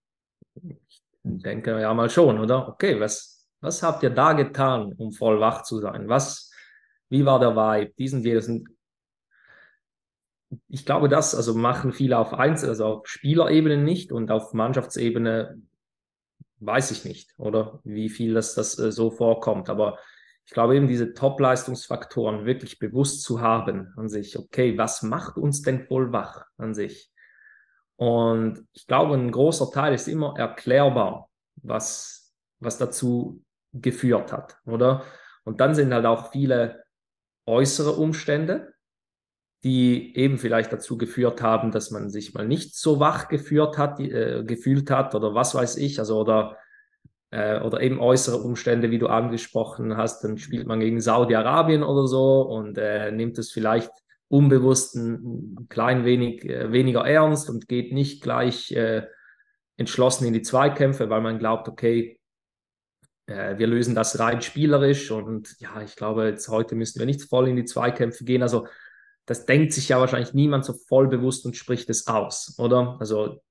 Ich 0.56 1.04
denke 1.24 1.80
ja 1.80 1.94
mal 1.94 2.10
schon, 2.10 2.40
oder? 2.40 2.68
Okay, 2.68 3.00
was, 3.00 3.48
was 3.62 3.84
habt 3.84 4.04
ihr 4.04 4.10
da 4.10 4.34
getan, 4.34 4.94
um 4.94 5.12
voll 5.12 5.40
wach 5.40 5.64
zu 5.64 5.80
sein? 5.80 6.08
Was, 6.08 6.49
wie 7.10 7.26
war 7.26 7.40
der 7.40 7.56
Vibe? 7.56 7.94
Diesen, 7.98 8.24
jedes. 8.24 8.50
Ich 10.68 10.86
glaube, 10.86 11.10
das 11.10 11.36
also 11.36 11.54
machen 11.54 11.92
viele 11.92 12.18
auf 12.18 12.34
Einzel, 12.34 12.70
also 12.70 12.86
auf 12.86 13.08
Spielerebene 13.08 13.78
nicht 13.78 14.12
und 14.12 14.32
auf 14.32 14.54
Mannschaftsebene 14.54 15.62
weiß 16.60 16.92
ich 16.92 17.06
nicht, 17.06 17.34
oder 17.38 17.80
wie 17.84 18.10
viel 18.10 18.34
das, 18.34 18.56
das 18.56 18.78
äh, 18.80 18.92
so 18.92 19.12
vorkommt. 19.12 19.70
Aber 19.70 19.98
ich 20.46 20.54
glaube 20.54 20.76
eben 20.76 20.88
diese 20.88 21.14
Top-Leistungsfaktoren 21.14 22.46
wirklich 22.46 22.80
bewusst 22.80 23.24
zu 23.24 23.42
haben 23.42 23.94
an 23.96 24.10
sich. 24.10 24.38
Okay, 24.38 24.78
was 24.78 25.04
macht 25.04 25.38
uns 25.38 25.62
denn 25.62 25.86
voll 25.86 26.12
wach 26.12 26.46
an 26.58 26.74
sich? 26.74 27.12
Und 27.98 28.66
ich 28.74 28.88
glaube, 28.88 29.16
ein 29.16 29.32
großer 29.32 29.72
Teil 29.72 29.94
ist 29.94 30.08
immer 30.08 30.36
erklärbar, 30.38 31.30
was, 31.58 32.34
was 32.60 32.78
dazu 32.78 33.44
geführt 33.74 34.32
hat, 34.32 34.58
oder? 34.66 35.04
Und 35.44 35.60
dann 35.60 35.76
sind 35.76 35.94
halt 35.94 36.06
auch 36.06 36.32
viele 36.32 36.84
äußere 37.50 37.92
Umstände, 37.94 38.74
die 39.64 40.16
eben 40.16 40.38
vielleicht 40.38 40.72
dazu 40.72 40.98
geführt 40.98 41.42
haben, 41.42 41.72
dass 41.72 41.92
man 41.92 42.10
sich 42.10 42.34
mal 42.34 42.48
nicht 42.48 42.76
so 42.76 43.00
wach 43.00 43.28
geführt 43.28 43.78
hat, 43.78 44.00
äh, 44.00 44.44
gefühlt 44.46 44.90
hat 44.90 45.16
oder 45.16 45.36
was 45.36 45.54
weiß 45.56 45.78
ich, 45.78 46.00
also 46.00 46.20
oder 46.20 46.58
äh, 47.32 47.60
oder 47.60 47.82
eben 47.82 48.00
äußere 48.00 48.38
Umstände, 48.38 48.92
wie 48.92 49.00
du 49.00 49.08
angesprochen 49.08 49.98
hast, 49.98 50.24
dann 50.24 50.38
spielt 50.38 50.68
man 50.68 50.80
gegen 50.80 51.02
Saudi-Arabien 51.02 51.84
oder 51.84 52.08
so 52.08 52.42
und 52.42 52.78
äh, 52.78 53.12
nimmt 53.12 53.38
es 53.38 53.52
vielleicht 53.52 53.92
unbewusst 54.30 54.96
ein, 54.96 55.68
klein 55.70 56.06
wenig 56.06 56.46
äh, 56.46 56.72
weniger 56.72 57.06
ernst 57.06 57.50
und 57.50 57.68
geht 57.68 57.94
nicht 57.94 58.22
gleich 58.22 58.72
äh, 58.72 59.04
entschlossen 59.78 60.26
in 60.28 60.34
die 60.34 60.42
Zweikämpfe, 60.42 61.10
weil 61.10 61.22
man 61.22 61.40
glaubt, 61.40 61.68
okay, 61.68 62.19
äh, 63.30 63.58
wir 63.58 63.68
lösen 63.68 63.96
das 63.96 64.20
rein 64.20 64.42
spielerisch 64.42 65.12
und 65.12 65.56
ja, 65.60 65.82
ich 65.82 65.96
glaube, 65.96 66.26
jetzt 66.26 66.50
heute 66.50 66.76
müssen 66.76 67.00
wir 67.00 67.06
nicht 67.06 67.22
voll 67.22 67.48
in 67.48 67.56
die 67.56 67.66
Zweikämpfe 67.66 68.24
gehen. 68.24 68.42
Also 68.42 68.68
das 69.26 69.46
denkt 69.46 69.74
sich 69.74 69.90
ja 69.90 70.00
wahrscheinlich 70.00 70.34
niemand 70.34 70.66
so 70.66 70.74
voll 70.74 71.08
bewusst 71.08 71.46
und 71.46 71.56
spricht 71.56 71.90
es 71.90 72.08
aus, 72.08 72.56
oder? 72.58 72.98
Also 73.00 73.42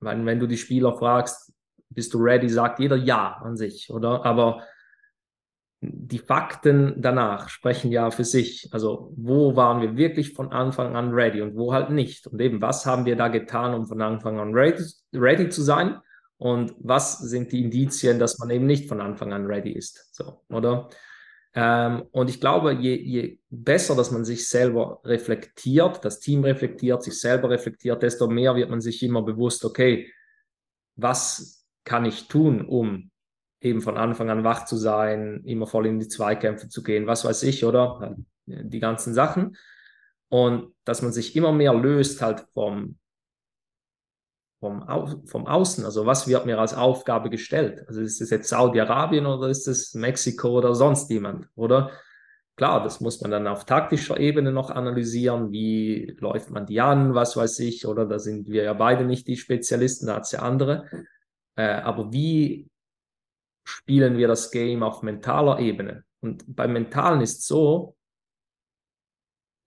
wenn, 0.00 0.24
wenn 0.24 0.40
du 0.40 0.46
die 0.46 0.56
Spieler 0.56 0.96
fragst, 0.96 1.52
bist 1.90 2.14
du 2.14 2.18
ready, 2.18 2.48
sagt 2.48 2.80
jeder 2.80 2.96
ja 2.96 3.34
an 3.42 3.56
sich, 3.56 3.90
oder? 3.90 4.24
Aber 4.24 4.62
die 5.82 6.18
Fakten 6.18 6.94
danach 6.96 7.50
sprechen 7.50 7.92
ja 7.92 8.10
für 8.10 8.24
sich. 8.24 8.70
Also 8.72 9.12
wo 9.16 9.56
waren 9.56 9.82
wir 9.82 9.96
wirklich 9.96 10.32
von 10.32 10.50
Anfang 10.50 10.96
an 10.96 11.12
ready 11.12 11.42
und 11.42 11.54
wo 11.54 11.74
halt 11.74 11.90
nicht? 11.90 12.26
Und 12.26 12.40
eben, 12.40 12.62
was 12.62 12.86
haben 12.86 13.04
wir 13.04 13.16
da 13.16 13.28
getan, 13.28 13.74
um 13.74 13.86
von 13.86 14.00
Anfang 14.00 14.40
an 14.40 14.54
ready, 14.54 14.84
ready 15.14 15.50
zu 15.50 15.62
sein? 15.62 16.00
Und 16.38 16.74
was 16.78 17.18
sind 17.18 17.52
die 17.52 17.62
Indizien, 17.62 18.18
dass 18.18 18.38
man 18.38 18.50
eben 18.50 18.66
nicht 18.66 18.88
von 18.88 19.00
Anfang 19.00 19.32
an 19.32 19.46
ready 19.46 19.72
ist? 19.72 20.14
So, 20.14 20.42
oder? 20.48 20.90
Ähm, 21.54 22.04
und 22.12 22.28
ich 22.28 22.40
glaube, 22.40 22.72
je, 22.72 22.94
je 22.94 23.38
besser, 23.48 23.96
dass 23.96 24.10
man 24.10 24.26
sich 24.26 24.46
selber 24.46 25.00
reflektiert, 25.04 26.04
das 26.04 26.20
Team 26.20 26.44
reflektiert, 26.44 27.02
sich 27.02 27.18
selber 27.18 27.48
reflektiert, 27.48 28.02
desto 28.02 28.28
mehr 28.28 28.54
wird 28.54 28.68
man 28.68 28.82
sich 28.82 29.02
immer 29.02 29.22
bewusst, 29.22 29.64
okay, 29.64 30.12
was 30.96 31.66
kann 31.84 32.04
ich 32.04 32.28
tun, 32.28 32.60
um 32.66 33.10
eben 33.60 33.80
von 33.80 33.96
Anfang 33.96 34.28
an 34.28 34.44
wach 34.44 34.66
zu 34.66 34.76
sein, 34.76 35.42
immer 35.44 35.66
voll 35.66 35.86
in 35.86 35.98
die 35.98 36.08
Zweikämpfe 36.08 36.68
zu 36.68 36.82
gehen, 36.82 37.06
was 37.06 37.24
weiß 37.24 37.42
ich, 37.44 37.64
oder? 37.64 38.16
Die 38.44 38.80
ganzen 38.80 39.14
Sachen. 39.14 39.56
Und 40.28 40.74
dass 40.84 41.00
man 41.00 41.12
sich 41.12 41.36
immer 41.36 41.52
mehr 41.52 41.72
löst 41.72 42.20
halt 42.20 42.44
vom, 42.52 42.98
vom, 44.60 44.82
Au 44.88 45.22
vom 45.26 45.46
Außen. 45.46 45.84
Also 45.84 46.06
was 46.06 46.26
wird 46.28 46.46
mir 46.46 46.58
als 46.58 46.74
Aufgabe 46.74 47.30
gestellt? 47.30 47.84
Also 47.88 48.00
ist 48.00 48.20
es 48.20 48.30
jetzt 48.30 48.48
Saudi-Arabien 48.48 49.26
oder 49.26 49.48
ist 49.48 49.68
es 49.68 49.94
Mexiko 49.94 50.48
oder 50.58 50.74
sonst 50.74 51.10
jemand, 51.10 51.48
oder? 51.54 51.90
Klar, 52.56 52.82
das 52.82 53.00
muss 53.00 53.20
man 53.20 53.30
dann 53.30 53.46
auf 53.46 53.66
taktischer 53.66 54.18
Ebene 54.18 54.50
noch 54.50 54.70
analysieren. 54.70 55.52
Wie 55.52 56.16
läuft 56.20 56.50
man 56.50 56.64
die 56.64 56.80
an? 56.80 57.14
Was 57.14 57.36
weiß 57.36 57.58
ich? 57.58 57.86
Oder 57.86 58.06
da 58.06 58.18
sind 58.18 58.48
wir 58.48 58.62
ja 58.62 58.72
beide 58.72 59.04
nicht 59.04 59.26
die 59.26 59.36
Spezialisten, 59.36 60.06
da 60.06 60.16
hat 60.16 60.22
es 60.22 60.32
ja 60.32 60.38
andere. 60.38 60.88
Äh, 61.56 61.66
aber 61.66 62.12
wie 62.14 62.70
spielen 63.64 64.16
wir 64.16 64.28
das 64.28 64.50
Game 64.50 64.82
auf 64.82 65.02
mentaler 65.02 65.58
Ebene. 65.58 66.04
Und 66.20 66.44
beim 66.46 66.72
Mentalen 66.72 67.20
ist 67.20 67.46
so, 67.46 67.96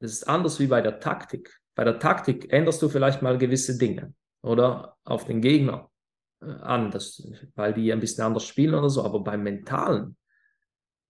das 0.01 0.11
ist 0.11 0.27
anders 0.27 0.59
wie 0.59 0.67
bei 0.67 0.81
der 0.81 0.99
Taktik. 0.99 1.59
Bei 1.75 1.83
der 1.83 1.99
Taktik 1.99 2.51
änderst 2.51 2.81
du 2.81 2.89
vielleicht 2.89 3.21
mal 3.21 3.37
gewisse 3.37 3.77
Dinge 3.77 4.13
oder 4.41 4.97
auf 5.03 5.25
den 5.25 5.41
Gegner 5.41 5.89
äh, 6.41 6.45
an, 6.45 6.91
das, 6.91 7.27
weil 7.55 7.73
die 7.73 7.91
ein 7.91 7.99
bisschen 7.99 8.23
anders 8.23 8.45
spielen 8.45 8.75
oder 8.75 8.89
so. 8.89 9.03
Aber 9.03 9.21
beim 9.21 9.43
Mentalen, 9.43 10.17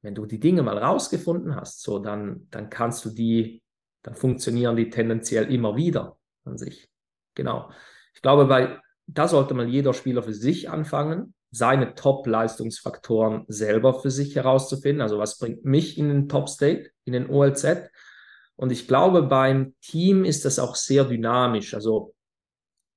wenn 0.01 0.15
du 0.15 0.25
die 0.25 0.39
Dinge 0.39 0.63
mal 0.63 0.77
rausgefunden 0.77 1.55
hast, 1.55 1.81
so 1.81 1.99
dann, 1.99 2.47
dann 2.49 2.69
kannst 2.69 3.05
du 3.05 3.09
die, 3.09 3.61
dann 4.01 4.15
funktionieren 4.15 4.75
die 4.75 4.89
tendenziell 4.89 5.51
immer 5.51 5.75
wieder 5.75 6.17
an 6.45 6.57
sich. 6.57 6.89
Genau. 7.35 7.71
Ich 8.15 8.21
glaube, 8.21 8.45
bei, 8.45 8.79
da 9.07 9.27
sollte 9.27 9.53
mal 9.53 9.67
jeder 9.67 9.93
Spieler 9.93 10.23
für 10.23 10.33
sich 10.33 10.69
anfangen 10.69 11.33
seine 11.51 11.95
Top-Leistungsfaktoren 11.95 13.45
selber 13.47 13.99
für 13.99 14.11
sich 14.11 14.35
herauszufinden. 14.35 15.01
Also 15.01 15.17
was 15.17 15.37
bringt 15.39 15.65
mich 15.65 15.97
in 15.97 16.09
den 16.09 16.29
Top-State, 16.29 16.91
in 17.05 17.13
den 17.13 17.29
OLZ? 17.29 17.89
Und 18.55 18.71
ich 18.71 18.87
glaube, 18.87 19.23
beim 19.23 19.73
Team 19.81 20.25
ist 20.25 20.45
das 20.45 20.59
auch 20.59 20.75
sehr 20.75 21.05
dynamisch. 21.05 21.73
Also, 21.73 22.13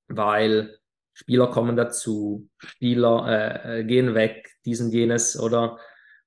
weil 0.09 0.79
Spieler 1.15 1.49
kommen 1.49 1.77
dazu, 1.77 2.49
Spieler 2.59 3.27
äh, 3.29 3.81
äh 3.81 3.85
gehen 3.85 4.15
weg, 4.15 4.51
diesen, 4.65 4.91
jenes 4.91 5.39
oder? 5.39 5.79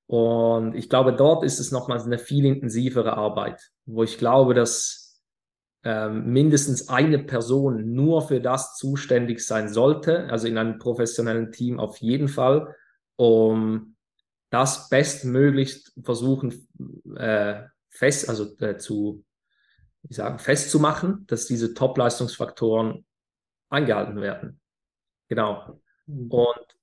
Und 0.07 0.75
ich 0.75 0.89
glaube, 0.89 1.13
dort 1.13 1.43
ist 1.43 1.59
es 1.59 1.71
nochmals 1.71 2.05
eine 2.05 2.19
viel 2.19 2.45
intensivere 2.45 3.13
Arbeit, 3.13 3.71
wo 3.85 4.03
ich 4.03 4.19
glaube, 4.19 4.53
dass 4.53 5.21
ähm, 5.83 6.31
mindestens 6.31 6.89
eine 6.89 7.19
Person 7.19 7.93
nur 7.93 8.27
für 8.27 8.41
das 8.41 8.75
zuständig 8.75 9.45
sein 9.45 9.69
sollte, 9.69 10.29
also 10.29 10.47
in 10.47 10.57
einem 10.57 10.79
professionellen 10.79 11.51
Team 11.51 11.79
auf 11.79 11.97
jeden 11.97 12.27
Fall, 12.27 12.75
um 13.15 13.95
das 14.51 14.89
bestmöglichst 14.89 15.93
versuchen 16.03 16.67
äh, 17.17 17.63
fest, 17.89 18.29
also 18.29 18.55
äh, 18.59 18.77
zu 18.77 19.23
wie 20.07 20.13
sagen, 20.13 20.39
festzumachen, 20.39 21.25
dass 21.27 21.47
diese 21.47 21.73
Top-Leistungsfaktoren 21.73 23.05
eingehalten 23.69 24.21
werden. 24.21 24.59
Genau. 25.27 25.81
Mhm. 26.05 26.31
Und 26.31 26.77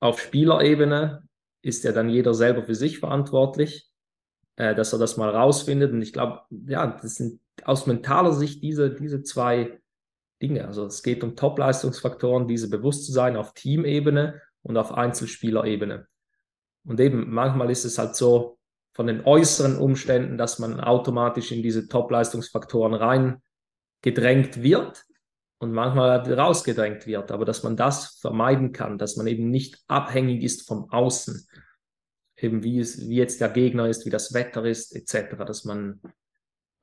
auf 0.00 0.20
Spielerebene 0.20 1.26
ist 1.62 1.84
ja 1.84 1.92
dann 1.92 2.08
jeder 2.08 2.34
selber 2.34 2.62
für 2.62 2.74
sich 2.74 2.98
verantwortlich, 2.98 3.90
äh, 4.56 4.74
dass 4.74 4.92
er 4.92 4.98
das 4.98 5.16
mal 5.16 5.30
rausfindet. 5.30 5.92
Und 5.92 6.02
ich 6.02 6.12
glaube, 6.12 6.42
ja, 6.50 6.86
das 6.86 7.16
sind 7.16 7.40
aus 7.64 7.86
mentaler 7.86 8.32
Sicht 8.32 8.62
diese, 8.62 8.90
diese 8.94 9.22
zwei 9.22 9.80
Dinge. 10.42 10.66
Also 10.66 10.84
es 10.86 11.02
geht 11.02 11.24
um 11.24 11.34
Top-Leistungsfaktoren, 11.34 12.46
diese 12.46 12.68
bewusst 12.68 13.06
zu 13.06 13.12
sein 13.12 13.36
auf 13.36 13.54
Teamebene 13.54 14.40
und 14.62 14.76
auf 14.76 14.92
Einzelspielerebene. 14.92 16.06
Und 16.84 17.00
eben 17.00 17.32
manchmal 17.32 17.70
ist 17.70 17.84
es 17.84 17.98
halt 17.98 18.14
so 18.14 18.58
von 18.94 19.06
den 19.06 19.24
äußeren 19.24 19.76
Umständen, 19.76 20.38
dass 20.38 20.58
man 20.58 20.80
automatisch 20.80 21.52
in 21.52 21.62
diese 21.62 21.88
Top-Leistungsfaktoren 21.88 22.94
rein 22.94 23.42
gedrängt 24.02 24.62
wird 24.62 25.04
und 25.58 25.72
manchmal 25.72 26.20
rausgedrängt 26.32 27.06
wird, 27.06 27.30
aber 27.32 27.44
dass 27.44 27.62
man 27.62 27.76
das 27.76 28.18
vermeiden 28.20 28.72
kann, 28.72 28.98
dass 28.98 29.16
man 29.16 29.26
eben 29.26 29.50
nicht 29.50 29.78
abhängig 29.88 30.42
ist 30.42 30.66
vom 30.66 30.90
Außen, 30.90 31.46
eben 32.36 32.62
wie 32.62 32.78
es, 32.78 33.08
wie 33.08 33.16
jetzt 33.16 33.40
der 33.40 33.48
Gegner 33.48 33.88
ist, 33.88 34.04
wie 34.04 34.10
das 34.10 34.34
Wetter 34.34 34.64
ist, 34.64 34.94
etc., 34.94 35.36
dass 35.46 35.64
man 35.64 36.00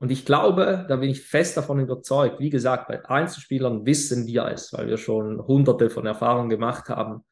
und 0.04 0.10
ich 0.10 0.26
glaube, 0.26 0.84
da 0.86 0.96
bin 0.96 1.08
ich 1.08 1.22
fest 1.22 1.56
davon 1.56 1.80
überzeugt. 1.80 2.38
Wie 2.38 2.50
gesagt, 2.50 2.88
bei 2.88 3.02
Einzelspielern 3.08 3.86
wissen 3.86 4.26
wir 4.26 4.46
es, 4.48 4.70
weil 4.72 4.86
wir 4.86 4.98
schon 4.98 5.40
hunderte 5.46 5.88
von 5.88 6.04
Erfahrungen 6.04 6.50
gemacht 6.50 6.90
haben. 6.90 7.24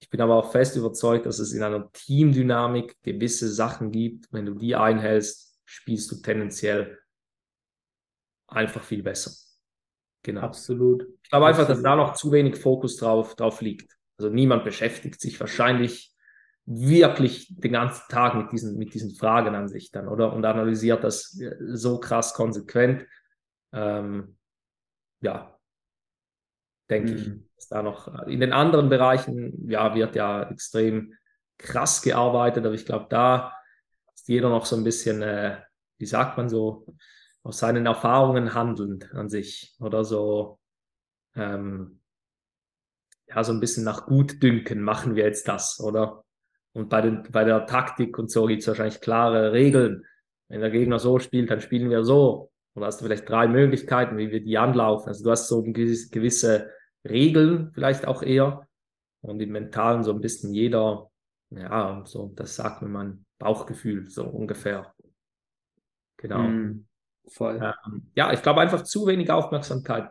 Ich 0.00 0.10
bin 0.10 0.20
aber 0.20 0.34
auch 0.34 0.50
fest 0.50 0.76
überzeugt, 0.76 1.24
dass 1.24 1.38
es 1.38 1.52
in 1.52 1.62
einer 1.62 1.92
Teamdynamik 1.92 2.96
gewisse 3.02 3.48
Sachen 3.48 3.92
gibt. 3.92 4.26
Wenn 4.32 4.44
du 4.44 4.54
die 4.54 4.74
einhältst, 4.74 5.60
spielst 5.64 6.10
du 6.10 6.16
tendenziell 6.16 6.98
einfach 8.48 8.82
viel 8.82 9.02
besser. 9.02 9.30
Genau. 10.24 10.40
Absolut. 10.40 11.06
Ich 11.22 11.30
glaube 11.30 11.46
einfach, 11.46 11.68
dass 11.68 11.82
da 11.82 11.94
noch 11.94 12.14
zu 12.14 12.32
wenig 12.32 12.56
Fokus 12.56 12.96
drauf, 12.96 13.36
drauf 13.36 13.60
liegt. 13.60 13.94
Also 14.18 14.30
niemand 14.30 14.64
beschäftigt 14.64 15.20
sich 15.20 15.38
wahrscheinlich 15.38 16.12
wirklich 16.66 17.54
den 17.54 17.72
ganzen 17.72 18.04
Tag 18.08 18.34
mit 18.34 18.50
diesen, 18.50 18.78
mit 18.78 18.94
diesen 18.94 19.14
Fragen 19.14 19.54
an 19.54 19.68
sich 19.68 19.90
dann, 19.90 20.08
oder? 20.08 20.32
Und 20.32 20.46
analysiert 20.46 21.04
das 21.04 21.38
äh, 21.38 21.54
so 21.60 22.00
krass 22.00 22.32
konsequent. 22.32 23.06
Ähm, 23.72 24.38
ja, 25.20 25.58
denke 26.88 27.12
mhm. 27.12 27.18
ich, 27.18 27.58
ist 27.58 27.70
da 27.70 27.82
noch 27.82 28.26
in 28.26 28.40
den 28.40 28.54
anderen 28.54 28.88
Bereichen, 28.88 29.68
ja, 29.68 29.94
wird 29.94 30.16
ja 30.16 30.48
extrem 30.48 31.12
krass 31.58 32.00
gearbeitet, 32.00 32.64
aber 32.64 32.74
ich 32.74 32.86
glaube, 32.86 33.06
da 33.10 33.52
ist 34.14 34.28
jeder 34.28 34.48
noch 34.48 34.64
so 34.64 34.76
ein 34.76 34.84
bisschen, 34.84 35.20
äh, 35.20 35.58
wie 35.98 36.06
sagt 36.06 36.38
man 36.38 36.48
so, 36.48 36.86
aus 37.44 37.58
seinen 37.58 37.86
Erfahrungen 37.86 38.54
handelnd 38.54 39.14
an 39.14 39.28
sich 39.28 39.76
oder 39.78 40.04
so, 40.04 40.58
ähm, 41.36 42.00
ja, 43.28 43.44
so 43.44 43.52
ein 43.52 43.60
bisschen 43.60 43.84
nach 43.84 44.06
Gutdünken 44.06 44.80
machen 44.80 45.14
wir 45.14 45.24
jetzt 45.24 45.46
das, 45.46 45.78
oder? 45.78 46.24
Und 46.72 46.88
bei, 46.88 47.02
den, 47.02 47.22
bei 47.30 47.44
der 47.44 47.66
Taktik 47.66 48.18
und 48.18 48.30
so 48.30 48.46
gibt 48.46 48.62
es 48.62 48.68
wahrscheinlich 48.68 49.00
klare 49.00 49.52
Regeln. 49.52 50.04
Wenn 50.48 50.60
der 50.60 50.70
Gegner 50.70 50.98
so 50.98 51.18
spielt, 51.18 51.50
dann 51.50 51.60
spielen 51.60 51.90
wir 51.90 52.02
so. 52.02 52.50
Oder 52.74 52.86
hast 52.86 53.00
du 53.00 53.04
vielleicht 53.04 53.28
drei 53.28 53.46
Möglichkeiten, 53.46 54.16
wie 54.16 54.32
wir 54.32 54.42
die 54.42 54.58
anlaufen. 54.58 55.08
Also 55.08 55.22
du 55.22 55.30
hast 55.30 55.48
so 55.48 55.62
gewisse 55.62 56.70
Regeln 57.08 57.70
vielleicht 57.72 58.06
auch 58.06 58.22
eher. 58.22 58.66
Und 59.20 59.40
im 59.40 59.52
Mentalen 59.52 60.02
so 60.02 60.12
ein 60.12 60.20
bisschen 60.20 60.52
jeder, 60.52 61.10
ja, 61.50 62.02
so, 62.04 62.32
das 62.34 62.56
sagt 62.56 62.82
mir 62.82 62.88
mein 62.88 63.24
Bauchgefühl, 63.38 64.10
so 64.10 64.24
ungefähr. 64.24 64.94
Genau. 66.16 66.42
Mm, 66.42 66.86
voll. 67.28 67.60
Ähm, 67.86 68.06
ja, 68.14 68.32
ich 68.32 68.42
glaube 68.42 68.60
einfach 68.60 68.82
zu 68.82 69.06
wenig 69.06 69.30
Aufmerksamkeit, 69.30 70.10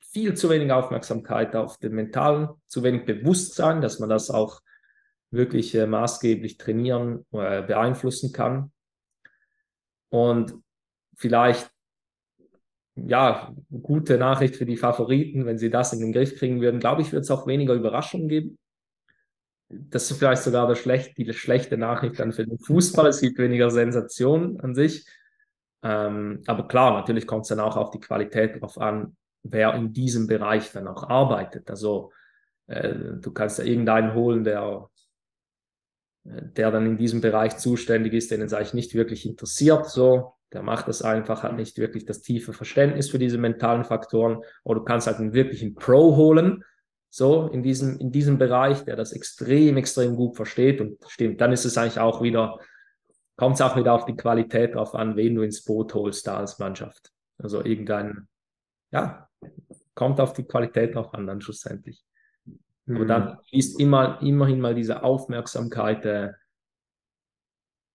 viel 0.00 0.34
zu 0.34 0.50
wenig 0.50 0.72
Aufmerksamkeit 0.72 1.54
auf 1.54 1.78
den 1.78 1.94
Mentalen, 1.94 2.48
zu 2.66 2.82
wenig 2.82 3.04
Bewusstsein, 3.04 3.80
dass 3.80 3.98
man 3.98 4.08
das 4.08 4.30
auch 4.30 4.62
wirklich 5.30 5.74
äh, 5.74 5.86
maßgeblich 5.86 6.56
trainieren, 6.56 7.26
äh, 7.32 7.62
beeinflussen 7.62 8.32
kann. 8.32 8.72
Und 10.08 10.54
vielleicht, 11.14 11.70
ja, 12.96 13.54
gute 13.82 14.16
Nachricht 14.18 14.56
für 14.56 14.66
die 14.66 14.78
Favoriten, 14.78 15.44
wenn 15.44 15.58
sie 15.58 15.70
das 15.70 15.92
in 15.92 16.00
den 16.00 16.12
Griff 16.12 16.36
kriegen 16.36 16.60
würden, 16.60 16.80
glaube 16.80 17.02
ich, 17.02 17.12
wird 17.12 17.24
es 17.24 17.30
auch 17.30 17.46
weniger 17.46 17.74
Überraschungen 17.74 18.28
geben. 18.28 18.58
Das 19.68 20.10
ist 20.10 20.16
vielleicht 20.16 20.42
sogar 20.42 20.66
das 20.66 20.78
schlecht, 20.78 21.18
die 21.18 21.30
schlechte 21.34 21.76
Nachricht 21.76 22.18
dann 22.18 22.32
für 22.32 22.46
den 22.46 22.58
Fußball. 22.58 23.06
Es 23.08 23.20
gibt 23.20 23.38
weniger 23.38 23.70
Sensation 23.70 24.58
an 24.60 24.74
sich. 24.74 25.04
Ähm, 25.82 26.42
aber 26.46 26.66
klar, 26.66 26.92
natürlich 26.92 27.26
kommt 27.26 27.42
es 27.42 27.48
dann 27.48 27.60
auch 27.60 27.76
auf 27.76 27.90
die 27.90 28.00
Qualität 28.00 28.60
drauf 28.60 28.78
an, 28.78 29.16
wer 29.42 29.74
in 29.74 29.92
diesem 29.92 30.26
Bereich 30.26 30.72
dann 30.72 30.88
auch 30.88 31.08
arbeitet. 31.08 31.70
Also 31.70 32.12
äh, 32.66 32.94
du 33.20 33.32
kannst 33.32 33.58
ja 33.58 33.64
irgendeinen 33.64 34.14
holen, 34.14 34.44
der 34.44 34.88
der 36.28 36.70
dann 36.70 36.86
in 36.86 36.98
diesem 36.98 37.20
Bereich 37.20 37.56
zuständig 37.58 38.12
ist, 38.12 38.30
den 38.30 38.42
es 38.42 38.52
eigentlich 38.52 38.74
nicht 38.74 38.94
wirklich 38.94 39.26
interessiert. 39.26 39.88
So, 39.88 40.34
der 40.52 40.62
macht 40.62 40.88
das 40.88 41.02
einfach, 41.02 41.42
hat 41.42 41.56
nicht 41.56 41.78
wirklich 41.78 42.04
das 42.04 42.22
tiefe 42.22 42.52
Verständnis 42.52 43.10
für 43.10 43.18
diese 43.18 43.38
mentalen 43.38 43.84
Faktoren. 43.84 44.42
Oder 44.64 44.80
du 44.80 44.84
kannst 44.84 45.06
halt 45.06 45.18
einen 45.18 45.32
wirklichen 45.32 45.74
Pro 45.74 46.16
holen, 46.16 46.64
so 47.10 47.48
in 47.48 47.62
diesem, 47.62 47.98
in 47.98 48.12
diesem 48.12 48.36
Bereich, 48.36 48.84
der 48.84 48.96
das 48.96 49.12
extrem, 49.12 49.76
extrem 49.78 50.16
gut 50.16 50.36
versteht. 50.36 50.80
Und 50.80 50.98
stimmt, 51.08 51.40
dann 51.40 51.52
ist 51.52 51.64
es 51.64 51.78
eigentlich 51.78 52.00
auch 52.00 52.22
wieder, 52.22 52.58
kommt 53.38 53.54
es 53.54 53.60
auch 53.60 53.76
wieder 53.76 53.94
auf 53.94 54.04
die 54.04 54.16
Qualität 54.16 54.74
drauf 54.74 54.94
an, 54.94 55.16
wen 55.16 55.36
du 55.36 55.42
ins 55.42 55.64
Boot 55.64 55.94
holst 55.94 56.26
da 56.26 56.38
als 56.38 56.58
Mannschaft. 56.58 57.12
Also 57.38 57.64
irgendein, 57.64 58.28
ja, 58.90 59.28
kommt 59.94 60.20
auf 60.20 60.32
die 60.32 60.42
Qualität 60.42 60.96
drauf 60.96 61.14
an, 61.14 61.26
dann 61.26 61.40
schlussendlich. 61.40 62.04
Mhm. 62.86 62.96
Aber 62.96 63.06
dann 63.06 63.38
ist 63.52 63.80
immer, 63.80 64.20
immerhin 64.22 64.60
mal 64.60 64.74
diese 64.74 65.04
Aufmerksamkeit 65.04 66.04
äh, 66.04 66.32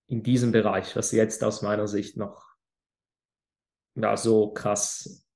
in 0.07 0.23
diesem 0.23 0.53
Bereich, 0.53 0.95
was 0.95 1.11
jetzt 1.11 1.43
aus 1.43 1.61
meiner 1.61 1.87
Sicht 1.87 2.15
noch 2.15 2.55
ja, 3.95 4.15
so 4.15 4.53
krass 4.53 5.27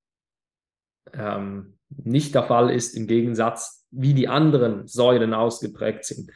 ähm, 1.12 1.78
nicht 1.90 2.34
der 2.34 2.44
Fall 2.44 2.72
ist, 2.72 2.96
im 2.96 3.08
Gegensatz, 3.08 3.86
wie 3.92 4.14
die 4.14 4.30
anderen 4.30 4.88
Säulen 4.88 5.34
ausgeprägt 5.34 6.06
sind. 6.06 6.32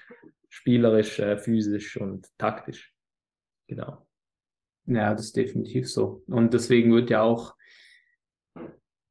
Spielerisch, 0.50 1.20
äh, 1.20 1.38
physisch 1.38 1.96
und 1.96 2.28
taktisch. 2.38 2.94
Genau. 3.72 4.06
Ja, 4.86 5.13
das 5.13 5.28
ist 5.28 5.38
definitiv 5.38 5.90
so. 5.90 6.24
Und 6.28 6.54
deswegen 6.54 6.92
wird 6.92 7.10
ja 7.10 7.22
auch 7.22 7.56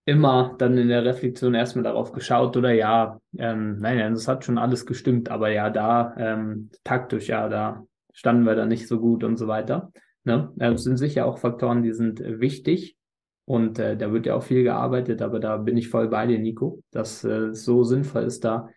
immer 0.04 0.54
dann 0.58 0.76
in 0.76 0.88
der 0.88 1.02
Reflexion 1.02 1.54
erstmal 1.54 1.84
darauf 1.84 2.12
geschaut, 2.12 2.58
oder 2.58 2.70
ja, 2.72 3.18
ähm, 3.38 3.78
nein, 3.78 4.12
das 4.12 4.28
hat 4.28 4.44
schon 4.44 4.58
alles 4.58 4.84
gestimmt, 4.84 5.30
aber 5.30 5.48
ja, 5.50 5.70
da 5.70 6.14
ähm, 6.18 6.68
taktisch, 6.84 7.28
ja, 7.28 7.48
da 7.48 7.86
standen 8.12 8.44
wir 8.44 8.54
da 8.54 8.66
nicht 8.66 8.86
so 8.86 9.00
gut 9.00 9.24
und 9.24 9.38
so 9.38 9.48
weiter. 9.48 9.92
Ne? 10.24 10.52
Das 10.56 10.82
sind 10.82 10.98
sicher 10.98 11.24
auch 11.24 11.38
Faktoren, 11.38 11.82
die 11.82 11.94
sind 11.94 12.20
wichtig. 12.20 12.98
Und 13.46 13.78
äh, 13.78 13.96
da 13.96 14.12
wird 14.12 14.26
ja 14.26 14.34
auch 14.34 14.42
viel 14.42 14.62
gearbeitet, 14.62 15.22
aber 15.22 15.40
da 15.40 15.56
bin 15.56 15.78
ich 15.78 15.88
voll 15.88 16.08
bei 16.08 16.26
dir, 16.26 16.38
Nico, 16.38 16.82
dass 16.90 17.24
äh, 17.24 17.54
so 17.54 17.82
sinnvoll 17.82 18.24
ist, 18.24 18.44
da 18.44 18.68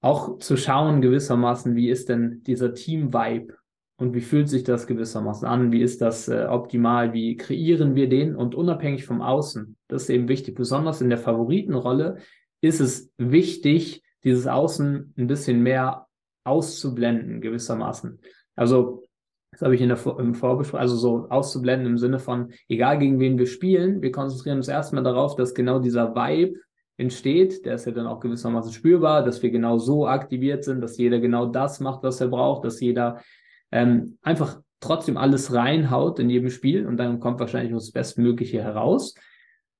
auch 0.00 0.38
zu 0.38 0.56
schauen 0.56 1.00
gewissermaßen, 1.00 1.74
wie 1.74 1.90
ist 1.90 2.08
denn 2.08 2.44
dieser 2.44 2.72
Team-Vibe 2.72 3.54
und 3.96 4.14
wie 4.14 4.20
fühlt 4.20 4.48
sich 4.48 4.64
das 4.64 4.86
gewissermaßen 4.86 5.46
an, 5.46 5.70
wie 5.70 5.82
ist 5.82 6.00
das 6.00 6.28
äh, 6.28 6.46
optimal, 6.48 7.12
wie 7.12 7.36
kreieren 7.36 7.94
wir 7.94 8.08
den? 8.08 8.34
Und 8.34 8.54
unabhängig 8.54 9.04
vom 9.04 9.22
Außen, 9.22 9.76
das 9.88 10.04
ist 10.04 10.10
eben 10.10 10.28
wichtig, 10.28 10.54
besonders 10.54 11.00
in 11.00 11.10
der 11.10 11.18
Favoritenrolle 11.18 12.18
ist 12.60 12.80
es 12.80 13.12
wichtig, 13.18 14.02
dieses 14.24 14.46
Außen 14.46 15.14
ein 15.16 15.26
bisschen 15.26 15.62
mehr 15.62 16.06
auszublenden 16.44 17.40
gewissermaßen. 17.40 18.18
Also 18.56 19.04
das 19.52 19.62
habe 19.62 19.76
ich 19.76 19.80
in 19.80 19.88
der 19.88 19.98
im 20.18 20.34
Vorbesprechung, 20.34 20.80
also 20.80 20.96
so 20.96 21.28
auszublenden 21.30 21.86
im 21.86 21.98
Sinne 21.98 22.18
von, 22.18 22.52
egal 22.68 22.98
gegen 22.98 23.20
wen 23.20 23.38
wir 23.38 23.46
spielen, 23.46 24.02
wir 24.02 24.10
konzentrieren 24.10 24.56
uns 24.56 24.66
erstmal 24.66 25.04
darauf, 25.04 25.36
dass 25.36 25.54
genau 25.54 25.78
dieser 25.78 26.16
Vibe 26.16 26.58
entsteht, 26.96 27.64
der 27.64 27.76
ist 27.76 27.86
ja 27.86 27.92
dann 27.92 28.06
auch 28.06 28.18
gewissermaßen 28.20 28.72
spürbar, 28.72 29.24
dass 29.24 29.42
wir 29.42 29.50
genau 29.50 29.78
so 29.78 30.06
aktiviert 30.08 30.64
sind, 30.64 30.80
dass 30.80 30.98
jeder 30.98 31.20
genau 31.20 31.46
das 31.46 31.78
macht, 31.78 32.02
was 32.02 32.20
er 32.20 32.28
braucht, 32.28 32.64
dass 32.64 32.80
jeder 32.80 33.20
ähm, 33.72 34.18
einfach 34.22 34.60
trotzdem 34.80 35.16
alles 35.16 35.52
reinhaut 35.52 36.18
in 36.18 36.30
jedem 36.30 36.50
Spiel 36.50 36.86
und 36.86 36.96
dann 36.96 37.20
kommt 37.20 37.40
wahrscheinlich 37.40 37.70
nur 37.70 37.80
das 37.80 37.92
Bestmögliche 37.92 38.62
heraus. 38.62 39.14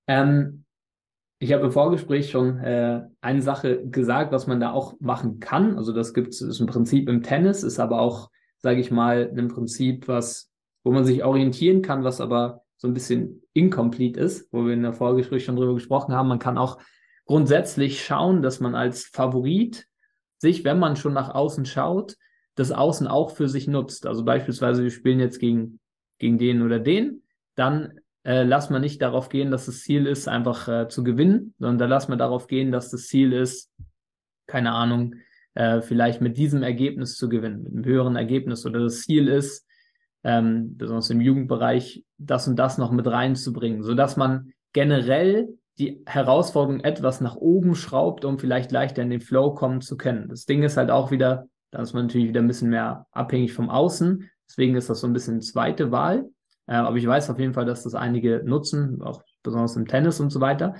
Ähm, 0.06 0.64
ich 1.38 1.52
habe 1.52 1.64
im 1.64 1.72
Vorgespräch 1.72 2.30
schon 2.30 2.58
äh, 2.58 3.02
eine 3.20 3.42
Sache 3.42 3.86
gesagt, 3.86 4.32
was 4.32 4.46
man 4.46 4.60
da 4.60 4.72
auch 4.72 4.94
machen 5.00 5.40
kann. 5.40 5.76
Also 5.76 5.92
das 5.92 6.14
gibt 6.14 6.28
es 6.28 6.60
im 6.60 6.66
Prinzip 6.66 7.08
im 7.08 7.22
Tennis, 7.22 7.62
ist 7.62 7.78
aber 7.78 8.00
auch 8.00 8.30
sage 8.64 8.80
ich 8.80 8.90
mal, 8.90 9.30
ein 9.36 9.48
Prinzip, 9.48 10.08
was, 10.08 10.50
wo 10.84 10.90
man 10.90 11.04
sich 11.04 11.22
orientieren 11.22 11.82
kann, 11.82 12.02
was 12.02 12.22
aber 12.22 12.62
so 12.78 12.88
ein 12.88 12.94
bisschen 12.94 13.42
incomplete 13.52 14.18
ist, 14.18 14.50
wo 14.52 14.64
wir 14.64 14.72
in 14.72 14.82
der 14.82 14.94
Vorgespräch 14.94 15.44
schon 15.44 15.56
drüber 15.56 15.74
gesprochen 15.74 16.14
haben. 16.14 16.28
Man 16.28 16.38
kann 16.38 16.56
auch 16.56 16.78
grundsätzlich 17.26 18.02
schauen, 18.02 18.40
dass 18.40 18.60
man 18.60 18.74
als 18.74 19.04
Favorit 19.04 19.86
sich, 20.38 20.64
wenn 20.64 20.78
man 20.78 20.96
schon 20.96 21.12
nach 21.12 21.34
außen 21.34 21.66
schaut, 21.66 22.16
das 22.54 22.72
Außen 22.72 23.06
auch 23.06 23.30
für 23.30 23.48
sich 23.48 23.66
nutzt. 23.66 24.06
Also 24.06 24.24
beispielsweise, 24.24 24.82
wir 24.82 24.90
spielen 24.90 25.20
jetzt 25.20 25.38
gegen, 25.38 25.80
gegen 26.18 26.38
den 26.38 26.62
oder 26.62 26.78
den, 26.78 27.22
dann 27.56 27.98
äh, 28.24 28.42
lass 28.42 28.70
man 28.70 28.80
nicht 28.80 29.02
darauf 29.02 29.28
gehen, 29.28 29.50
dass 29.50 29.66
das 29.66 29.80
Ziel 29.80 30.06
ist, 30.06 30.28
einfach 30.28 30.68
äh, 30.68 30.88
zu 30.88 31.04
gewinnen, 31.04 31.54
sondern 31.58 31.78
da 31.78 31.86
lass 31.86 32.08
man 32.08 32.18
darauf 32.18 32.46
gehen, 32.46 32.72
dass 32.72 32.90
das 32.90 33.06
Ziel 33.06 33.32
ist, 33.32 33.70
keine 34.46 34.72
Ahnung, 34.72 35.16
äh, 35.54 35.82
vielleicht 35.82 36.20
mit 36.20 36.36
diesem 36.36 36.62
Ergebnis 36.62 37.16
zu 37.16 37.28
gewinnen, 37.28 37.62
mit 37.62 37.72
einem 37.72 37.84
höheren 37.84 38.16
Ergebnis 38.16 38.64
oder 38.66 38.80
das 38.80 39.02
Ziel 39.02 39.28
ist, 39.28 39.66
ähm, 40.24 40.76
besonders 40.76 41.10
im 41.10 41.20
Jugendbereich, 41.20 42.04
das 42.18 42.48
und 42.48 42.56
das 42.56 42.78
noch 42.78 42.90
mit 42.90 43.06
reinzubringen, 43.06 43.82
sodass 43.82 44.16
man 44.16 44.52
generell 44.72 45.48
die 45.78 46.02
Herausforderung 46.06 46.80
etwas 46.80 47.20
nach 47.20 47.36
oben 47.36 47.74
schraubt, 47.74 48.24
um 48.24 48.38
vielleicht 48.38 48.72
leichter 48.72 49.02
in 49.02 49.10
den 49.10 49.20
Flow 49.20 49.54
kommen 49.54 49.80
zu 49.80 49.96
können. 49.96 50.28
Das 50.28 50.46
Ding 50.46 50.62
ist 50.62 50.76
halt 50.76 50.90
auch 50.90 51.10
wieder, 51.10 51.48
da 51.74 51.82
ist 51.82 51.92
man 51.92 52.06
natürlich 52.06 52.28
wieder 52.28 52.40
ein 52.40 52.46
bisschen 52.46 52.70
mehr 52.70 53.06
abhängig 53.10 53.52
vom 53.52 53.68
Außen. 53.68 54.30
Deswegen 54.48 54.76
ist 54.76 54.88
das 54.88 55.00
so 55.00 55.08
ein 55.08 55.12
bisschen 55.12 55.40
zweite 55.40 55.90
Wahl. 55.90 56.30
Äh, 56.68 56.74
aber 56.74 56.96
ich 56.96 57.06
weiß 57.06 57.30
auf 57.30 57.38
jeden 57.40 57.52
Fall, 57.52 57.64
dass 57.64 57.82
das 57.82 57.96
einige 57.96 58.42
nutzen, 58.44 59.02
auch 59.02 59.24
besonders 59.42 59.74
im 59.74 59.88
Tennis 59.88 60.20
und 60.20 60.30
so 60.30 60.40
weiter. 60.40 60.74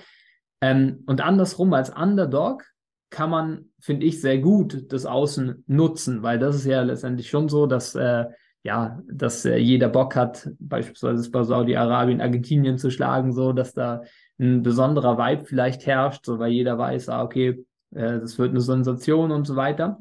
Ähm, 0.60 1.02
und 1.06 1.20
andersrum 1.20 1.72
als 1.74 1.90
Underdog 1.90 2.64
kann 3.10 3.28
man, 3.28 3.64
finde 3.80 4.06
ich, 4.06 4.20
sehr 4.20 4.38
gut 4.38 4.92
das 4.92 5.04
Außen 5.04 5.64
nutzen, 5.66 6.22
weil 6.22 6.38
das 6.38 6.54
ist 6.54 6.66
ja 6.66 6.82
letztendlich 6.82 7.28
schon 7.28 7.48
so, 7.48 7.66
dass 7.66 7.96
äh, 7.96 8.26
ja, 8.62 9.02
dass 9.12 9.44
äh, 9.44 9.56
jeder 9.56 9.88
Bock 9.88 10.14
hat, 10.14 10.48
beispielsweise 10.60 11.28
bei 11.28 11.42
Saudi-Arabien, 11.42 12.20
Argentinien 12.20 12.78
zu 12.78 12.90
schlagen, 12.90 13.32
so, 13.32 13.52
dass 13.52 13.74
da 13.74 14.02
ein 14.38 14.62
besonderer 14.62 15.18
Vibe 15.18 15.44
vielleicht 15.44 15.86
herrscht, 15.86 16.24
so, 16.24 16.38
weil 16.38 16.52
jeder 16.52 16.78
weiß, 16.78 17.08
ah, 17.08 17.22
okay, 17.24 17.66
äh, 17.94 18.20
das 18.20 18.38
wird 18.38 18.50
eine 18.50 18.60
Sensation 18.60 19.32
und 19.32 19.46
so 19.46 19.56
weiter. 19.56 19.98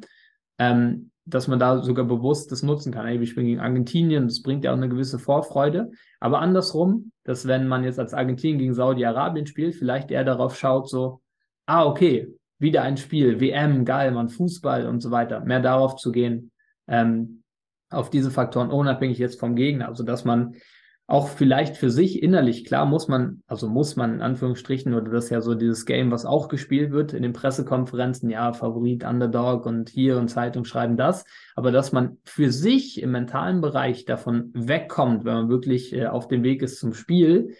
Ähm, 0.57 1.11
dass 1.25 1.47
man 1.47 1.59
da 1.59 1.81
sogar 1.81 2.05
bewusst 2.05 2.51
das 2.51 2.63
nutzen 2.63 2.91
kann. 2.91 3.05
Hey, 3.05 3.19
wir 3.19 3.27
spielen 3.27 3.45
gegen 3.45 3.59
Argentinien, 3.59 4.27
das 4.27 4.41
bringt 4.41 4.65
ja 4.65 4.71
auch 4.71 4.77
eine 4.77 4.89
gewisse 4.89 5.19
Vorfreude. 5.19 5.91
Aber 6.19 6.39
andersrum, 6.39 7.11
dass 7.23 7.47
wenn 7.47 7.67
man 7.67 7.83
jetzt 7.83 7.99
als 7.99 8.13
Argentinien 8.13 8.59
gegen 8.59 8.73
Saudi-Arabien 8.73 9.47
spielt, 9.47 9.75
vielleicht 9.75 10.11
eher 10.11 10.25
darauf 10.25 10.57
schaut, 10.57 10.89
so, 10.89 11.21
ah, 11.65 11.85
okay, 11.85 12.27
wieder 12.59 12.81
ein 12.83 12.97
Spiel, 12.97 13.39
WM, 13.39 13.85
geil, 13.85 14.11
man, 14.11 14.29
Fußball 14.29 14.87
und 14.87 15.01
so 15.01 15.11
weiter, 15.11 15.41
mehr 15.41 15.61
darauf 15.61 15.95
zu 15.95 16.11
gehen, 16.11 16.51
ähm, 16.87 17.43
auf 17.89 18.09
diese 18.09 18.31
Faktoren 18.31 18.71
unabhängig 18.71 19.17
jetzt 19.17 19.39
vom 19.39 19.55
Gegner, 19.55 19.87
also 19.87 20.03
dass 20.03 20.25
man 20.25 20.55
auch 21.05 21.27
vielleicht 21.27 21.75
für 21.75 21.89
sich 21.89 22.23
innerlich, 22.23 22.63
klar 22.63 22.85
muss 22.85 23.07
man, 23.07 23.43
also 23.45 23.67
muss 23.67 23.97
man 23.97 24.15
in 24.15 24.21
Anführungsstrichen, 24.21 24.93
oder 24.93 25.11
das 25.11 25.25
ist 25.25 25.29
ja 25.31 25.41
so 25.41 25.53
dieses 25.53 25.85
Game, 25.85 26.11
was 26.11 26.25
auch 26.25 26.47
gespielt 26.47 26.91
wird 26.91 27.13
in 27.13 27.23
den 27.23 27.33
Pressekonferenzen, 27.33 28.29
ja, 28.29 28.53
Favorit, 28.53 29.03
Underdog 29.03 29.65
und 29.65 29.89
hier 29.89 30.17
und 30.17 30.29
Zeitung 30.29 30.63
schreiben 30.63 30.95
das, 30.95 31.25
aber 31.55 31.71
dass 31.71 31.91
man 31.91 32.17
für 32.23 32.51
sich 32.51 33.01
im 33.01 33.11
mentalen 33.11 33.59
Bereich 33.59 34.05
davon 34.05 34.51
wegkommt, 34.53 35.25
wenn 35.25 35.33
man 35.33 35.49
wirklich 35.49 35.93
äh, 35.93 36.05
auf 36.05 36.29
dem 36.29 36.43
Weg 36.43 36.61
ist 36.61 36.79
zum 36.79 36.93
Spiel 36.93 37.55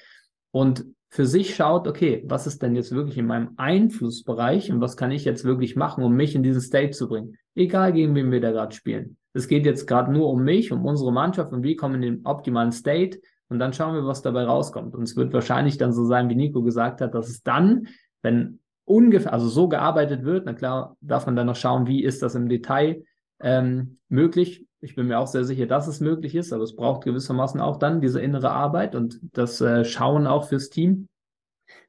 und 0.52 0.86
für 1.10 1.26
sich 1.26 1.54
schaut, 1.54 1.88
okay, 1.88 2.24
was 2.26 2.48
ist 2.48 2.64
denn 2.64 2.76
jetzt 2.76 2.92
wirklich 2.92 3.18
in 3.18 3.28
meinem 3.28 3.52
Einflussbereich 3.58 4.72
und 4.72 4.82
was 4.82 4.98
kann 4.98 5.12
ich 5.12 5.26
jetzt 5.26 5.44
wirklich 5.44 5.76
machen, 5.76 6.04
um 6.04 6.16
mich 6.16 6.34
in 6.34 6.42
diesen 6.44 6.62
State 6.62 6.92
zu 6.92 7.08
bringen? 7.08 7.38
Egal, 7.56 7.94
gegen 7.94 8.16
wen 8.16 8.32
wir 8.32 8.42
da 8.42 8.52
gerade 8.52 8.74
spielen. 8.74 9.18
Es 9.34 9.48
geht 9.48 9.66
jetzt 9.66 9.86
gerade 9.86 10.12
nur 10.12 10.30
um 10.30 10.44
mich, 10.44 10.72
um 10.72 10.86
unsere 10.86 11.12
Mannschaft 11.12 11.52
und 11.52 11.62
wir 11.62 11.76
kommen 11.76 11.96
in 11.96 12.02
den 12.02 12.26
optimalen 12.26 12.72
State 12.72 13.20
und 13.54 13.60
dann 13.60 13.72
schauen 13.72 13.94
wir, 13.94 14.06
was 14.06 14.24
dabei 14.24 14.46
rauskommt. 14.46 14.96
Und 14.96 15.04
es 15.04 15.16
wird 15.16 15.32
wahrscheinlich 15.32 15.78
dann 15.78 15.94
so 15.94 16.06
sein, 16.06 16.28
wie 16.30 16.36
Nico 16.36 16.64
gesagt 16.64 17.02
hat, 17.02 17.14
dass 17.14 17.30
es 17.30 17.44
dann, 17.44 17.88
wenn 18.24 18.60
ungefähr, 18.84 19.32
also 19.32 19.48
so 19.48 19.68
gearbeitet 19.68 20.24
wird, 20.24 20.46
na 20.46 20.54
klar, 20.54 20.98
darf 21.02 21.28
man 21.28 21.36
dann 21.36 21.46
noch 21.46 21.56
schauen, 21.56 21.86
wie 21.86 22.04
ist 22.04 22.24
das 22.24 22.34
im 22.34 22.50
Detail 22.50 23.04
ähm, 23.40 24.00
möglich. 24.10 24.66
Ich 24.82 24.96
bin 24.96 25.08
mir 25.08 25.20
auch 25.20 25.28
sehr 25.28 25.46
sicher, 25.46 25.68
dass 25.68 25.88
es 25.88 26.00
möglich 26.00 26.34
ist, 26.34 26.52
aber 26.52 26.64
es 26.64 26.76
braucht 26.76 27.04
gewissermaßen 27.04 27.62
auch 27.62 27.78
dann 27.78 28.02
diese 28.02 28.20
innere 28.20 28.50
Arbeit 28.50 28.96
und 28.96 29.20
das 29.22 29.62
äh, 29.62 29.86
Schauen 29.86 30.26
auch 30.26 30.50
fürs 30.50 30.72
Team, 30.72 31.08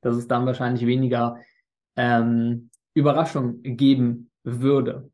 dass 0.02 0.16
es 0.16 0.28
dann 0.28 0.44
wahrscheinlich 0.44 0.86
weniger 0.86 1.38
ähm, 1.96 2.68
Überraschung 2.92 3.62
geben 3.62 4.30
würde. 4.42 5.10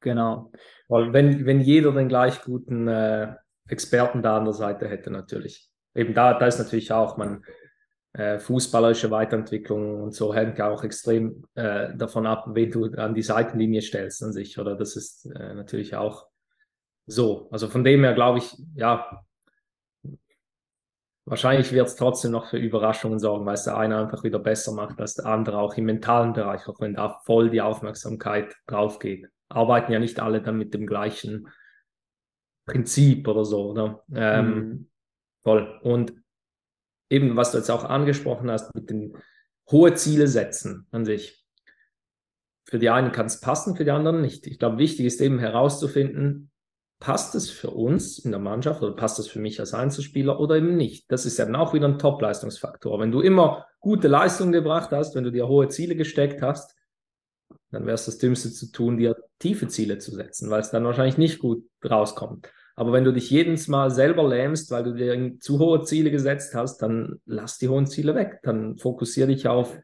Genau. 0.00 0.50
Weil 0.88 1.12
wenn, 1.12 1.44
wenn 1.44 1.60
jeder 1.60 1.92
den 1.92 2.08
gleich 2.08 2.40
guten 2.42 2.88
äh, 2.88 3.34
Experten 3.68 4.22
da 4.22 4.38
an 4.38 4.44
der 4.44 4.54
Seite 4.54 4.88
hätte, 4.88 5.10
natürlich. 5.10 5.70
Eben 5.94 6.14
da, 6.14 6.38
da 6.38 6.46
ist 6.46 6.58
natürlich 6.58 6.92
auch 6.92 7.16
man 7.16 7.44
äh, 8.14 8.38
fußballerische 8.38 9.10
Weiterentwicklung 9.10 10.02
und 10.02 10.14
so 10.14 10.34
hängt 10.34 10.58
ja 10.58 10.68
auch 10.70 10.82
extrem 10.82 11.44
äh, 11.54 11.94
davon 11.94 12.26
ab, 12.26 12.46
wen 12.48 12.70
du 12.70 12.86
an 12.96 13.14
die 13.14 13.22
Seitenlinie 13.22 13.82
stellst 13.82 14.22
an 14.22 14.32
sich, 14.32 14.58
oder? 14.58 14.76
Das 14.76 14.96
ist 14.96 15.26
äh, 15.26 15.54
natürlich 15.54 15.94
auch 15.94 16.26
so, 17.06 17.48
also 17.50 17.68
von 17.68 17.84
dem 17.84 18.04
her 18.04 18.14
glaube 18.14 18.38
ich, 18.38 18.56
ja, 18.74 19.22
wahrscheinlich 21.26 21.72
wird 21.72 21.88
es 21.88 21.96
trotzdem 21.96 22.32
noch 22.32 22.46
für 22.46 22.58
Überraschungen 22.58 23.18
sorgen, 23.18 23.46
weil 23.46 23.54
es 23.54 23.64
der 23.64 23.76
eine 23.76 23.98
einfach 23.98 24.24
wieder 24.24 24.38
besser 24.38 24.72
macht 24.72 25.00
als 25.00 25.14
der 25.14 25.26
andere, 25.26 25.58
auch 25.58 25.74
im 25.76 25.84
mentalen 25.84 26.32
Bereich, 26.32 26.66
auch 26.66 26.80
wenn 26.80 26.94
da 26.94 27.20
voll 27.24 27.50
die 27.50 27.60
Aufmerksamkeit 27.60 28.54
drauf 28.66 28.98
geht. 28.98 29.28
arbeiten 29.48 29.92
ja 29.92 29.98
nicht 29.98 30.20
alle 30.20 30.42
dann 30.42 30.58
mit 30.58 30.74
dem 30.74 30.86
gleichen 30.86 31.48
Prinzip 32.68 33.26
oder 33.26 33.44
so, 33.44 33.70
oder? 33.70 34.04
Ähm, 34.14 34.46
mhm. 34.46 34.88
Voll. 35.42 35.80
Und 35.82 36.12
eben, 37.10 37.36
was 37.36 37.52
du 37.52 37.58
jetzt 37.58 37.70
auch 37.70 37.84
angesprochen 37.84 38.50
hast, 38.50 38.74
mit 38.74 38.90
den 38.90 39.16
hohe 39.70 39.94
Ziele 39.94 40.28
setzen 40.28 40.86
an 40.90 41.04
sich. 41.04 41.44
Für 42.64 42.78
die 42.78 42.90
einen 42.90 43.12
kann 43.12 43.26
es 43.26 43.40
passen, 43.40 43.76
für 43.76 43.84
die 43.84 43.90
anderen 43.90 44.20
nicht. 44.20 44.46
Ich 44.46 44.58
glaube, 44.58 44.78
wichtig 44.78 45.06
ist 45.06 45.20
eben 45.20 45.38
herauszufinden, 45.38 46.50
passt 47.00 47.34
es 47.34 47.48
für 47.48 47.70
uns 47.70 48.18
in 48.18 48.30
der 48.30 48.40
Mannschaft 48.40 48.82
oder 48.82 48.94
passt 48.94 49.18
es 49.18 49.28
für 49.28 49.38
mich 49.38 49.60
als 49.60 49.72
Einzelspieler 49.72 50.40
oder 50.40 50.56
eben 50.56 50.76
nicht. 50.76 51.10
Das 51.10 51.26
ist 51.26 51.38
ja 51.38 51.44
dann 51.44 51.56
auch 51.56 51.72
wieder 51.72 51.86
ein 51.86 51.98
Top-Leistungsfaktor. 51.98 52.98
Wenn 52.98 53.12
du 53.12 53.20
immer 53.20 53.66
gute 53.80 54.08
Leistungen 54.08 54.52
gebracht 54.52 54.90
hast, 54.90 55.14
wenn 55.14 55.24
du 55.24 55.30
dir 55.30 55.48
hohe 55.48 55.68
Ziele 55.68 55.96
gesteckt 55.96 56.42
hast, 56.42 56.74
dann 57.70 57.84
wäre 57.84 57.94
es 57.94 58.06
das 58.06 58.18
Dümmste 58.18 58.50
zu 58.50 58.72
tun, 58.72 58.96
dir 58.96 59.16
tiefe 59.38 59.68
Ziele 59.68 59.98
zu 59.98 60.10
setzen, 60.10 60.50
weil 60.50 60.60
es 60.60 60.70
dann 60.70 60.84
wahrscheinlich 60.84 61.18
nicht 61.18 61.38
gut 61.38 61.64
rauskommt. 61.88 62.50
Aber 62.78 62.92
wenn 62.92 63.02
du 63.02 63.12
dich 63.12 63.28
jedes 63.28 63.66
Mal 63.66 63.90
selber 63.90 64.28
lähmst, 64.28 64.70
weil 64.70 64.84
du 64.84 64.94
dir 64.94 65.40
zu 65.40 65.58
hohe 65.58 65.82
Ziele 65.82 66.12
gesetzt 66.12 66.54
hast, 66.54 66.78
dann 66.78 67.20
lass 67.24 67.58
die 67.58 67.68
hohen 67.68 67.88
Ziele 67.88 68.14
weg. 68.14 68.38
Dann 68.44 68.78
fokussiere 68.78 69.26
dich 69.26 69.48
auf 69.48 69.76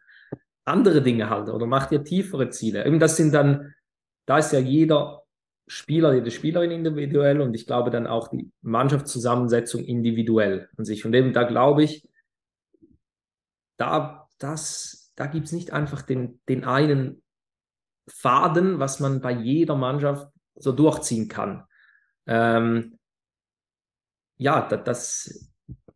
andere 0.64 1.02
Dinge 1.02 1.28
halt 1.28 1.48
oder 1.48 1.66
mach 1.66 1.86
dir 1.86 2.04
tiefere 2.04 2.50
Ziele. 2.50 2.86
Eben 2.86 3.00
das 3.00 3.16
sind 3.16 3.34
dann, 3.34 3.74
da 4.26 4.38
ist 4.38 4.52
ja 4.52 4.60
jeder 4.60 5.24
Spieler, 5.66 6.14
jede 6.14 6.30
Spielerin 6.30 6.70
individuell 6.70 7.40
und 7.40 7.52
ich 7.54 7.66
glaube 7.66 7.90
dann 7.90 8.06
auch 8.06 8.28
die 8.28 8.52
Mannschaftszusammensetzung 8.62 9.82
individuell 9.82 10.68
an 10.76 10.84
sich. 10.84 11.04
Und 11.04 11.14
eben 11.14 11.32
da 11.32 11.42
glaube 11.42 11.82
ich, 11.82 12.08
da, 13.76 14.28
das, 14.38 15.10
da 15.16 15.26
gibt 15.26 15.46
es 15.46 15.52
nicht 15.52 15.72
einfach 15.72 16.02
den, 16.02 16.38
den 16.48 16.62
einen 16.62 17.24
Faden, 18.08 18.78
was 18.78 19.00
man 19.00 19.20
bei 19.20 19.32
jeder 19.32 19.74
Mannschaft 19.74 20.28
so 20.54 20.70
durchziehen 20.70 21.26
kann. 21.26 21.64
Ähm, 22.26 22.98
ja, 24.36 24.66
das, 24.66 25.52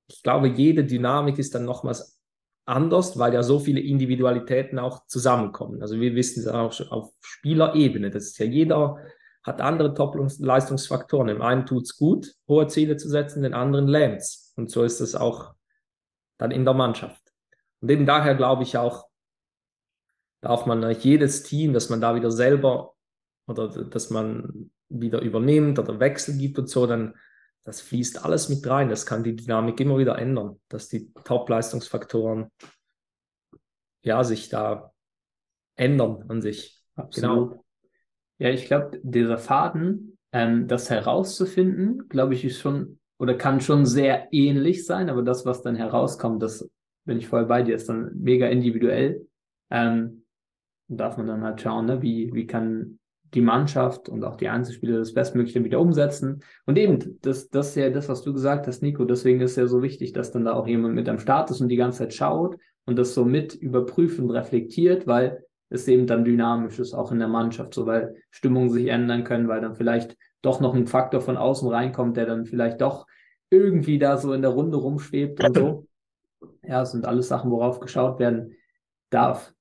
ich 0.07 0.23
glaube, 0.23 0.49
jede 0.49 0.85
Dynamik 0.85 1.39
ist 1.39 1.55
dann 1.55 1.65
nochmals 1.65 2.19
anders, 2.65 3.19
weil 3.19 3.35
ja 3.35 3.43
so 3.43 3.59
viele 3.59 3.81
Individualitäten 3.81 4.79
auch 4.79 5.07
zusammenkommen. 5.07 5.81
Also 5.83 6.01
wir 6.01 6.15
wissen 6.15 6.41
es 6.41 6.47
auch 6.47 6.79
auf 6.91 7.13
Spielerebene, 7.21 8.11
das 8.11 8.25
ist 8.25 8.39
ja 8.39 8.47
jeder 8.47 8.99
hat 9.49 9.61
andere 9.61 9.95
Top-Leistungsfaktoren. 9.95 11.29
Dem 11.29 11.43
einen 11.43 11.67
tut 11.67 11.85
es 11.85 11.97
gut, 11.97 12.35
hohe 12.47 12.67
Ziele 12.69 12.97
zu 12.97 13.09
setzen, 13.09 13.43
den 13.43 13.55
anderen 13.55 13.89
lähmt 13.89 14.19
es. 14.19 14.53
Und 14.57 14.71
so 14.71 14.85
ist 14.85 15.01
es 15.01 15.15
auch 15.15 15.55
dann 16.39 16.51
in 16.51 16.65
der 16.65 16.75
Mannschaft. 16.75 17.23
Und 17.81 17.91
eben 17.91 18.07
daher 18.07 18.35
glaube 18.35 18.63
ich 18.63 18.77
auch, 18.77 19.09
darf 20.41 20.67
man 20.67 20.89
jedes 21.01 21.43
Team, 21.43 21.73
dass 21.73 21.89
man 21.89 22.01
da 22.01 22.15
wieder 22.15 22.31
selber 22.31 22.95
oder 23.47 23.69
dass 23.69 24.11
man 24.11 24.71
wieder 24.89 25.21
übernimmt 25.21 25.79
oder 25.79 26.01
Wechsel 26.01 26.37
gibt 26.39 26.59
und 26.59 26.69
so, 26.69 26.87
dann 26.87 27.15
das 27.65 27.83
fließt 27.83 28.25
alles 28.25 28.49
mit 28.49 28.67
rein. 28.67 28.89
Das 28.89 29.05
kann 29.05 29.23
die 29.23 29.37
Dynamik 29.37 29.79
immer 29.81 29.99
wieder 29.99 30.19
ändern, 30.19 30.59
dass 30.69 30.89
die 30.89 31.13
Top-Leistungsfaktoren 31.25 32.51
ja 34.03 34.25
sich 34.25 34.49
da 34.49 34.93
ändern 35.77 36.25
an 36.29 36.41
sich. 36.41 36.83
Absolut. 36.95 37.51
Genau. 37.51 37.65
Ja, 38.39 38.51
ich 38.51 38.67
glaube, 38.67 38.99
dieser 39.03 39.37
Faden, 39.37 40.17
ähm, 40.33 40.67
das 40.67 40.89
herauszufinden, 40.89 42.09
glaube 42.09 42.35
ich, 42.35 42.45
ist 42.45 42.59
schon 42.59 42.99
oder 43.19 43.35
kann 43.35 43.61
schon 43.61 43.85
sehr 43.85 44.29
ähnlich 44.33 44.87
sein, 44.87 45.11
aber 45.11 45.23
das, 45.23 45.45
was 45.45 45.63
dann 45.63 45.75
herauskommt, 45.75 46.43
das 46.43 46.71
bin 47.05 47.19
ich 47.19 47.27
voll 47.27 47.47
bei 47.47 47.63
dir, 47.63 47.75
ist 47.75 47.89
dann 47.89 48.13
mega 48.15 48.47
individuell. 48.47 49.27
Ähm, 49.71 50.25
darf 50.87 51.17
man 51.17 51.27
dann 51.27 51.43
halt 51.43 51.61
schauen, 51.61 51.87
ne, 51.87 52.01
wie, 52.01 52.33
wie 52.33 52.47
kann 52.47 52.99
die 53.35 53.41
Mannschaft 53.41 54.09
und 54.09 54.25
auch 54.25 54.37
die 54.37 54.49
Einzelspieler 54.49 54.99
das 54.99 55.15
Bestmögliche 55.15 55.63
wieder 55.65 55.81
umsetzen. 55.81 56.43
Und 56.67 56.79
eben, 56.79 57.19
das, 57.23 57.51
das 57.51 57.71
ist 57.71 57.77
ja 57.77 57.91
das, 57.91 58.09
was 58.09 58.23
du 58.23 58.33
gesagt 58.33 58.67
hast, 58.67 58.83
Nico. 58.83 59.05
Deswegen 59.05 59.41
ist 59.41 59.53
es 59.53 59.57
ja 59.57 59.67
so 59.67 59.83
wichtig, 59.83 60.13
dass 60.13 60.31
dann 60.33 60.45
da 60.45 60.55
auch 60.55 60.67
jemand 60.67 60.95
mit 60.95 61.09
am 61.09 61.19
Start 61.19 61.51
ist 61.51 61.61
und 61.61 61.69
die 61.69 61.77
ganze 61.77 61.99
Zeit 61.99 62.15
schaut 62.15 62.57
und 62.87 62.97
das 62.97 63.15
so 63.15 63.25
mit 63.25 63.55
überprüft 63.55 64.19
und 64.19 64.31
reflektiert, 64.31 65.07
weil 65.07 65.45
es 65.69 65.87
eben 65.89 66.07
dann 66.07 66.25
dynamisch 66.25 66.79
ist, 66.79 66.95
auch 66.95 67.13
in 67.13 67.19
der 67.19 67.29
Mannschaft, 67.29 67.75
so 67.75 67.87
weil 67.87 68.17
Stimmungen 68.31 68.71
sich 68.71 68.87
ändern 68.87 69.25
können, 69.25 69.49
weil 69.49 69.61
dann 69.61 69.77
vielleicht 69.77 70.17
doch 70.41 70.61
noch 70.61 70.75
ein 70.75 70.87
Faktor 70.87 71.21
von 71.21 71.37
außen 71.37 71.69
reinkommt, 71.69 72.17
der 72.17 72.27
dann 72.27 72.47
vielleicht 72.47 72.81
doch 72.81 73.07
irgendwie 73.51 73.99
da 73.99 74.17
so 74.17 74.33
in 74.33 74.43
der 74.43 74.53
Runde 74.53 74.79
rumschwebt 74.79 75.43
und 75.45 75.57
so. 75.57 75.87
Ja, 76.63 76.83
es 76.83 76.93
sind 76.93 77.05
alles 77.05 77.29
Sachen, 77.29 77.51
worauf 77.51 77.81
geschaut 77.81 78.19
werden 78.19 78.57
darf. 79.11 79.53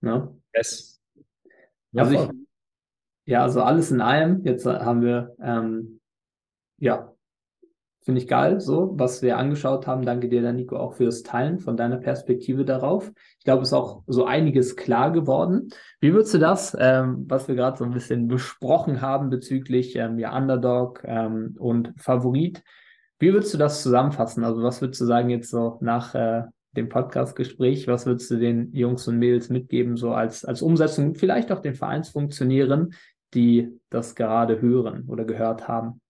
Ne? 0.00 0.36
Yes. 0.54 1.00
Ja, 1.92 2.02
also 2.02 2.14
ich, 2.14 2.28
ja, 3.24 3.42
also 3.42 3.62
alles 3.62 3.90
in 3.90 4.00
allem, 4.00 4.44
jetzt 4.44 4.66
haben 4.66 5.02
wir 5.02 5.34
ähm, 5.40 6.00
ja 6.78 7.12
Finde 8.04 8.20
ich 8.20 8.26
geil, 8.26 8.60
so, 8.60 8.94
was 8.96 9.22
wir 9.22 9.38
angeschaut 9.38 9.86
haben. 9.86 10.04
Danke 10.04 10.28
dir, 10.28 10.52
Nico, 10.52 10.76
auch 10.76 10.94
fürs 10.94 11.22
Teilen 11.22 11.60
von 11.60 11.76
deiner 11.76 11.98
Perspektive 11.98 12.64
darauf. 12.64 13.12
Ich 13.38 13.44
glaube, 13.44 13.62
es 13.62 13.68
ist 13.68 13.74
auch 13.74 14.02
so 14.08 14.24
einiges 14.24 14.74
klar 14.74 15.12
geworden. 15.12 15.68
Wie 16.00 16.12
würdest 16.12 16.34
du 16.34 16.38
das, 16.38 16.76
ähm, 16.80 17.26
was 17.28 17.46
wir 17.46 17.54
gerade 17.54 17.78
so 17.78 17.84
ein 17.84 17.92
bisschen 17.92 18.26
besprochen 18.26 19.02
haben 19.02 19.30
bezüglich 19.30 19.94
ähm, 19.94 20.18
ja, 20.18 20.36
Underdog 20.36 21.02
ähm, 21.04 21.54
und 21.60 21.92
Favorit, 21.96 22.64
wie 23.20 23.32
würdest 23.32 23.54
du 23.54 23.58
das 23.58 23.84
zusammenfassen? 23.84 24.42
Also, 24.42 24.64
was 24.64 24.80
würdest 24.80 25.00
du 25.00 25.04
sagen 25.04 25.30
jetzt 25.30 25.50
so 25.50 25.78
nach 25.80 26.16
äh, 26.16 26.42
dem 26.72 26.88
Podcast-Gespräch? 26.88 27.86
Was 27.86 28.04
würdest 28.04 28.28
du 28.32 28.36
den 28.36 28.72
Jungs 28.72 29.06
und 29.06 29.18
Mädels 29.20 29.48
mitgeben, 29.48 29.96
so 29.96 30.10
als, 30.10 30.44
als 30.44 30.60
Umsetzung, 30.60 31.14
vielleicht 31.14 31.52
auch 31.52 31.60
den 31.60 31.76
Vereinsfunktionären, 31.76 32.94
die 33.34 33.80
das 33.90 34.14
gerade 34.14 34.60
hören 34.60 35.08
oder 35.08 35.24
gehört 35.24 35.68
haben? 35.68 36.00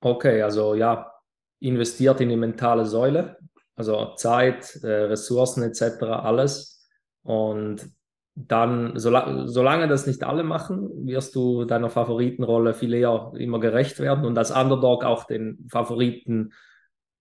Okay, 0.00 0.42
also 0.42 0.74
ja, 0.74 1.12
investiert 1.60 2.20
in 2.20 2.28
die 2.28 2.36
mentale 2.36 2.84
Säule, 2.84 3.38
also 3.74 4.14
Zeit, 4.14 4.76
äh, 4.82 5.04
Ressourcen 5.04 5.62
etc., 5.62 6.02
alles. 6.02 6.86
Und 7.22 7.90
dann, 8.34 8.98
solange, 8.98 9.48
solange 9.48 9.88
das 9.88 10.06
nicht 10.06 10.22
alle 10.22 10.44
machen, 10.44 11.06
wirst 11.06 11.34
du 11.34 11.64
deiner 11.64 11.88
Favoritenrolle 11.88 12.74
viel 12.74 12.92
eher 12.92 13.32
immer 13.38 13.58
gerecht 13.60 13.98
werden 13.98 14.26
und 14.26 14.36
als 14.36 14.50
Underdog 14.50 15.04
auch 15.04 15.24
den 15.24 15.66
Favoriten 15.70 16.52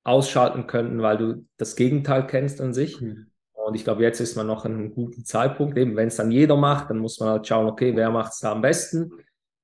ausschalten 0.04 0.68
können, 0.68 1.02
weil 1.02 1.18
du 1.18 1.48
das 1.58 1.78
Gegenteil 1.78 2.28
kennst 2.28 2.60
an 2.60 2.74
sich. 2.74 3.00
Mhm. 3.00 3.32
Und 3.66 3.74
ich 3.74 3.84
glaube, 3.84 4.04
jetzt 4.04 4.20
ist 4.20 4.36
man 4.36 4.46
noch 4.46 4.64
an 4.64 4.74
einem 4.74 4.94
guten 4.94 5.26
Zeitpunkt. 5.26 5.76
Eben, 5.76 5.96
wenn 5.96 6.10
es 6.10 6.18
dann 6.18 6.30
jeder 6.30 6.56
macht, 6.56 6.92
dann 6.92 7.00
muss 7.00 7.20
man 7.20 7.30
halt 7.30 7.48
schauen, 7.48 7.66
okay, 7.66 7.96
wer 7.96 8.12
macht 8.12 8.34
es 8.34 8.40
da 8.40 8.52
am 8.52 8.62
besten? 8.62 9.12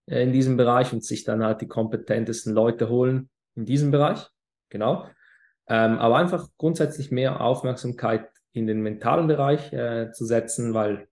Äh, 0.08 0.24
in 0.24 0.34
diesem 0.34 0.58
Bereich 0.58 0.92
und 0.92 1.06
sich 1.06 1.24
dann 1.24 1.44
halt 1.44 1.62
die 1.62 1.68
kompetentesten 1.68 2.52
Leute 2.52 2.90
holen 2.90 3.30
in 3.56 3.66
diesem 3.66 3.92
Bereich. 3.92 4.28
Genau. 4.70 5.06
Ähm, 5.68 6.00
aber 6.00 6.18
einfach 6.18 6.48
grundsätzlich 6.58 7.12
mehr 7.12 7.42
Aufmerksamkeit 7.42 8.28
in 8.54 8.66
den 8.66 8.82
mentalen 8.82 9.28
Bereich 9.28 9.72
äh, 9.72 10.12
zu 10.12 10.26
setzen, 10.26 10.74
weil, 10.74 11.08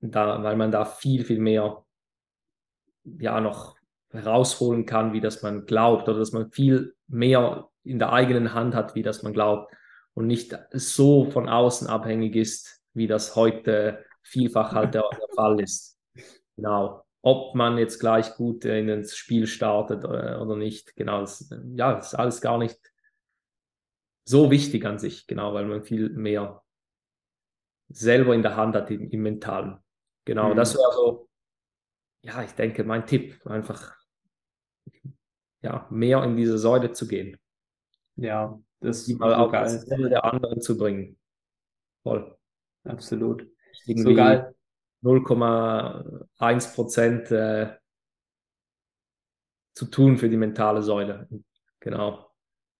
da, 0.00 0.40
weil 0.44 0.54
man 0.54 0.70
da 0.70 0.84
viel, 0.84 1.24
viel 1.24 1.40
mehr 1.40 1.84
ja 3.18 3.40
noch 3.40 3.76
herausholen 4.10 4.86
kann, 4.86 5.14
wie 5.14 5.20
das 5.20 5.42
man 5.42 5.66
glaubt 5.66 6.08
oder 6.08 6.20
dass 6.20 6.30
man 6.30 6.52
viel 6.52 6.94
mehr 7.08 7.68
in 7.82 7.98
der 7.98 8.12
eigenen 8.12 8.54
Hand 8.54 8.76
hat, 8.76 8.94
wie 8.94 9.02
das 9.02 9.24
man 9.24 9.32
glaubt 9.32 9.74
und 10.14 10.26
nicht 10.26 10.58
so 10.72 11.30
von 11.30 11.48
außen 11.48 11.86
abhängig 11.86 12.36
ist, 12.36 12.82
wie 12.94 13.06
das 13.06 13.36
heute 13.36 14.04
vielfach 14.22 14.72
halt 14.72 14.94
der, 14.94 15.04
der 15.10 15.28
Fall 15.34 15.60
ist. 15.60 15.98
Genau 16.56 17.04
ob 17.22 17.54
man 17.54 17.78
jetzt 17.78 18.00
gleich 18.00 18.34
gut 18.34 18.64
in 18.64 18.88
ins 18.88 19.16
Spiel 19.16 19.46
startet 19.46 20.04
oder, 20.04 20.36
äh, 20.36 20.40
oder 20.40 20.56
nicht. 20.56 20.96
Genau, 20.96 21.20
das, 21.20 21.48
ja, 21.74 21.94
das 21.94 22.08
ist 22.08 22.18
alles 22.18 22.40
gar 22.40 22.58
nicht 22.58 22.78
so 24.24 24.50
wichtig 24.50 24.84
an 24.84 24.98
sich, 24.98 25.26
genau, 25.26 25.54
weil 25.54 25.66
man 25.66 25.84
viel 25.84 26.10
mehr 26.10 26.62
selber 27.88 28.34
in 28.34 28.42
der 28.42 28.56
Hand 28.56 28.74
hat 28.74 28.90
im, 28.90 29.08
im 29.08 29.22
Mentalen. 29.22 29.78
Genau, 30.24 30.50
mhm. 30.50 30.56
das 30.56 30.74
wäre 30.74 30.92
so, 30.92 31.28
ja, 32.22 32.42
ich 32.42 32.52
denke, 32.52 32.84
mein 32.84 33.06
Tipp, 33.06 33.44
einfach 33.46 33.96
ja, 35.62 35.86
mehr 35.90 36.24
in 36.24 36.36
diese 36.36 36.58
Säule 36.58 36.92
zu 36.92 37.06
gehen. 37.06 37.38
Ja, 38.22 38.60
das 38.80 39.08
ist 39.08 39.18
mal 39.18 39.34
auch 39.34 39.50
das 39.50 39.84
der 39.84 40.24
anderen 40.24 40.60
zu 40.60 40.78
bringen. 40.78 41.18
Voll. 42.02 42.36
Absolut. 42.84 43.46
Irgendwie, 43.86 44.10
so 44.10 44.14
geil. 44.14 44.54
0,1 45.02 46.74
Prozent 46.74 47.30
äh, 47.32 47.74
zu 49.74 49.86
tun 49.86 50.18
für 50.18 50.28
die 50.28 50.36
mentale 50.36 50.82
Säule. 50.82 51.28
Genau. 51.80 52.30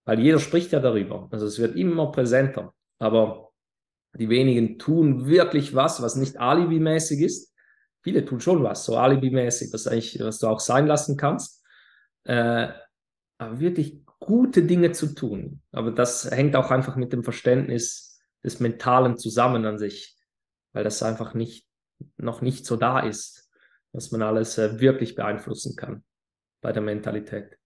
Weil 0.04 0.20
jeder 0.20 0.38
spricht 0.38 0.72
ja 0.72 0.80
darüber. 0.80 1.28
Also 1.32 1.46
es 1.46 1.58
wird 1.58 1.76
immer 1.76 2.12
präsenter. 2.12 2.74
Aber 2.98 3.50
die 4.14 4.28
wenigen 4.28 4.78
tun 4.78 5.26
wirklich 5.26 5.74
was, 5.74 6.02
was 6.02 6.16
nicht 6.16 6.38
alibimäßig 6.38 7.20
ist. 7.20 7.52
Viele 8.02 8.24
tun 8.24 8.40
schon 8.40 8.62
was, 8.62 8.84
so 8.84 8.96
alibimäßig, 8.96 9.72
was 9.72 9.86
eigentlich, 9.86 10.20
was 10.20 10.38
du 10.38 10.48
auch 10.48 10.60
sein 10.60 10.86
lassen 10.86 11.16
kannst. 11.16 11.64
Äh, 12.24 12.68
aber 13.38 13.58
wirklich 13.58 14.04
gute 14.26 14.62
Dinge 14.62 14.92
zu 14.92 15.14
tun. 15.14 15.62
Aber 15.72 15.90
das 15.90 16.30
hängt 16.30 16.56
auch 16.56 16.70
einfach 16.70 16.96
mit 16.96 17.12
dem 17.12 17.24
Verständnis 17.24 18.20
des 18.42 18.60
Mentalen 18.60 19.18
zusammen 19.18 19.64
an 19.66 19.78
sich, 19.78 20.16
weil 20.72 20.84
das 20.84 21.02
einfach 21.02 21.34
nicht 21.34 21.66
noch 22.16 22.40
nicht 22.40 22.66
so 22.66 22.76
da 22.76 23.00
ist. 23.00 23.50
was 23.92 24.10
man 24.10 24.22
alles 24.22 24.56
äh, 24.56 24.80
wirklich 24.80 25.14
beeinflussen 25.14 25.76
kann 25.76 26.02
bei 26.62 26.72
der 26.72 26.82
Mentalität. 26.82 27.58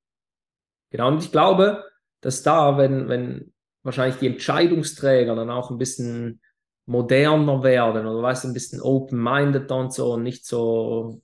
Genau, 0.90 1.08
und 1.08 1.22
ich 1.22 1.30
glaube, 1.30 1.84
dass 2.20 2.42
da, 2.42 2.78
wenn, 2.78 3.08
wenn 3.08 3.52
wahrscheinlich 3.84 4.18
die 4.18 4.26
Entscheidungsträger 4.26 5.36
dann 5.36 5.50
auch 5.50 5.70
ein 5.70 5.78
bisschen 5.78 6.40
moderner 6.86 7.62
werden 7.62 8.06
oder 8.06 8.22
weißt 8.22 8.44
ein 8.44 8.54
bisschen 8.54 8.80
open-minded 8.80 9.70
und 9.70 9.92
so 9.92 10.14
und 10.14 10.24
nicht 10.24 10.46
so, 10.46 11.22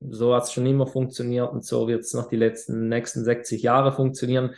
so 0.00 0.34
hat 0.34 0.44
es 0.44 0.52
schon 0.52 0.66
immer 0.66 0.86
funktioniert 0.86 1.52
und 1.52 1.64
so 1.64 1.88
wird 1.88 2.00
es 2.00 2.14
noch 2.14 2.28
die 2.28 2.36
letzten 2.36 2.88
nächsten 2.88 3.24
60 3.24 3.62
Jahre 3.62 3.92
funktionieren. 3.92 4.54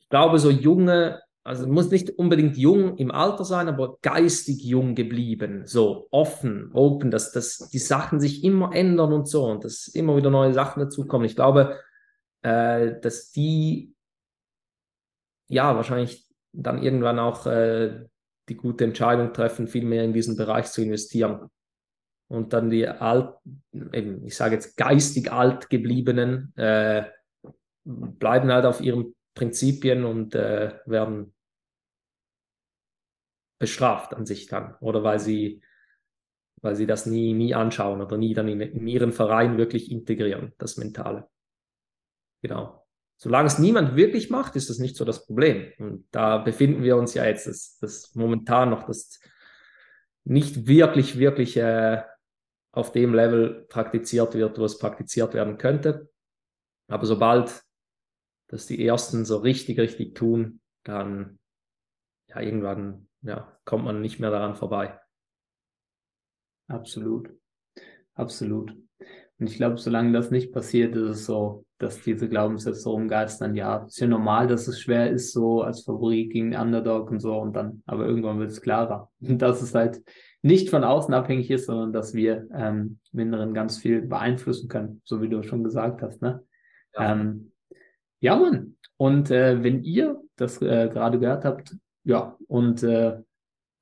Ich 0.00 0.08
glaube, 0.08 0.38
so 0.38 0.50
junge, 0.50 1.20
also 1.44 1.66
muss 1.66 1.90
nicht 1.90 2.10
unbedingt 2.18 2.56
jung 2.56 2.96
im 2.96 3.10
Alter 3.10 3.44
sein, 3.44 3.68
aber 3.68 3.98
geistig 4.00 4.64
jung 4.64 4.94
geblieben, 4.94 5.66
so 5.66 6.08
offen, 6.10 6.70
open, 6.72 7.10
dass, 7.10 7.32
dass 7.32 7.68
die 7.70 7.78
Sachen 7.78 8.20
sich 8.20 8.42
immer 8.44 8.74
ändern 8.74 9.12
und 9.12 9.28
so 9.28 9.44
und 9.44 9.64
dass 9.64 9.88
immer 9.88 10.16
wieder 10.16 10.30
neue 10.30 10.54
Sachen 10.54 10.80
dazukommen. 10.80 11.26
Ich 11.26 11.36
glaube, 11.36 11.78
äh, 12.42 12.98
dass 13.00 13.30
die 13.30 13.94
ja 15.48 15.76
wahrscheinlich 15.76 16.26
dann 16.52 16.82
irgendwann 16.82 17.18
auch 17.18 17.46
äh, 17.46 18.06
die 18.48 18.56
gute 18.56 18.84
Entscheidung 18.84 19.32
treffen, 19.32 19.66
viel 19.66 19.84
mehr 19.84 20.04
in 20.04 20.12
diesen 20.12 20.36
Bereich 20.36 20.66
zu 20.66 20.82
investieren. 20.82 21.50
Und 22.28 22.52
dann 22.52 22.70
die 22.70 22.88
alt, 22.88 23.34
eben, 23.72 24.24
ich 24.24 24.36
sage 24.36 24.54
jetzt 24.54 24.76
geistig 24.76 25.30
alt 25.30 25.70
gebliebenen, 25.70 26.56
äh, 26.56 27.04
bleiben 27.84 28.50
halt 28.50 28.64
auf 28.64 28.80
ihren 28.80 29.14
Prinzipien 29.34 30.04
und 30.04 30.34
äh, 30.34 30.78
werden 30.86 31.34
bestraft 33.58 34.14
an 34.14 34.26
sich 34.26 34.46
dann. 34.46 34.74
Oder 34.80 35.02
weil 35.02 35.20
sie, 35.20 35.62
weil 36.60 36.76
sie 36.76 36.86
das 36.86 37.06
nie, 37.06 37.34
nie 37.34 37.54
anschauen 37.54 38.00
oder 38.00 38.16
nie 38.16 38.34
dann 38.34 38.48
in, 38.48 38.60
in 38.60 38.86
ihren 38.86 39.12
Verein 39.12 39.58
wirklich 39.58 39.90
integrieren, 39.90 40.52
das 40.58 40.76
Mentale. 40.76 41.28
Genau. 42.42 42.84
Solange 43.16 43.46
es 43.46 43.58
niemand 43.58 43.96
wirklich 43.96 44.28
macht, 44.28 44.56
ist 44.56 44.70
das 44.70 44.78
nicht 44.78 44.96
so 44.96 45.04
das 45.04 45.24
Problem. 45.24 45.72
Und 45.78 46.06
da 46.10 46.38
befinden 46.38 46.82
wir 46.82 46.96
uns 46.96 47.14
ja 47.14 47.24
jetzt, 47.24 47.46
dass 47.46 47.78
das 47.78 48.14
momentan 48.14 48.70
noch 48.70 48.86
das 48.86 49.20
nicht 50.24 50.66
wirklich, 50.66 51.18
wirklich 51.18 51.56
äh, 51.56 52.02
auf 52.74 52.92
dem 52.92 53.14
Level 53.14 53.66
praktiziert 53.68 54.34
wird, 54.34 54.58
wo 54.58 54.64
es 54.64 54.78
praktiziert 54.78 55.34
werden 55.34 55.58
könnte. 55.58 56.10
Aber 56.88 57.06
sobald 57.06 57.62
das 58.48 58.66
die 58.66 58.84
Ersten 58.84 59.24
so 59.24 59.38
richtig, 59.38 59.78
richtig 59.78 60.14
tun, 60.14 60.60
dann 60.82 61.38
ja, 62.28 62.40
irgendwann 62.40 63.08
ja, 63.22 63.56
kommt 63.64 63.84
man 63.84 64.00
nicht 64.00 64.20
mehr 64.20 64.30
daran 64.30 64.54
vorbei. 64.54 64.98
Absolut. 66.68 67.30
Absolut. 68.14 68.74
Und 69.38 69.50
ich 69.50 69.56
glaube, 69.56 69.78
solange 69.78 70.12
das 70.12 70.30
nicht 70.30 70.52
passiert, 70.52 70.94
ist 70.94 71.08
es 71.08 71.26
so, 71.26 71.66
dass 71.78 72.00
diese 72.02 72.28
Glaubenssätze 72.28 72.88
rumgeistern. 72.88 73.54
Ja, 73.56 73.84
ist 73.84 73.98
ja 73.98 74.06
normal, 74.06 74.46
dass 74.46 74.68
es 74.68 74.80
schwer 74.80 75.10
ist, 75.10 75.32
so 75.32 75.62
als 75.62 75.82
Favorit 75.82 76.32
gegen 76.32 76.54
Underdog 76.54 77.10
und 77.10 77.20
so 77.20 77.36
und 77.38 77.54
dann, 77.54 77.82
aber 77.86 78.06
irgendwann 78.06 78.38
wird 78.38 78.50
es 78.50 78.62
klarer. 78.62 79.10
Und 79.20 79.42
dass 79.42 79.62
es 79.62 79.74
halt 79.74 80.02
nicht 80.44 80.68
von 80.68 80.84
außen 80.84 81.14
abhängig 81.14 81.50
ist, 81.50 81.66
sondern 81.66 81.94
dass 81.94 82.12
wir 82.12 82.46
ähm, 82.54 82.98
im 83.14 83.18
Inneren 83.18 83.54
ganz 83.54 83.78
viel 83.78 84.02
beeinflussen 84.02 84.68
können, 84.68 85.00
so 85.04 85.22
wie 85.22 85.30
du 85.30 85.42
schon 85.42 85.64
gesagt 85.64 86.02
hast. 86.02 86.20
Ne? 86.20 86.44
Ja, 86.94 87.12
ähm, 87.12 87.52
ja 88.20 88.36
Mann. 88.36 88.76
Und 88.98 89.30
äh, 89.30 89.64
wenn 89.64 89.82
ihr 89.82 90.20
das 90.36 90.60
äh, 90.60 90.90
gerade 90.92 91.18
gehört 91.18 91.46
habt, 91.46 91.74
ja, 92.04 92.36
und 92.46 92.82
äh, 92.82 93.22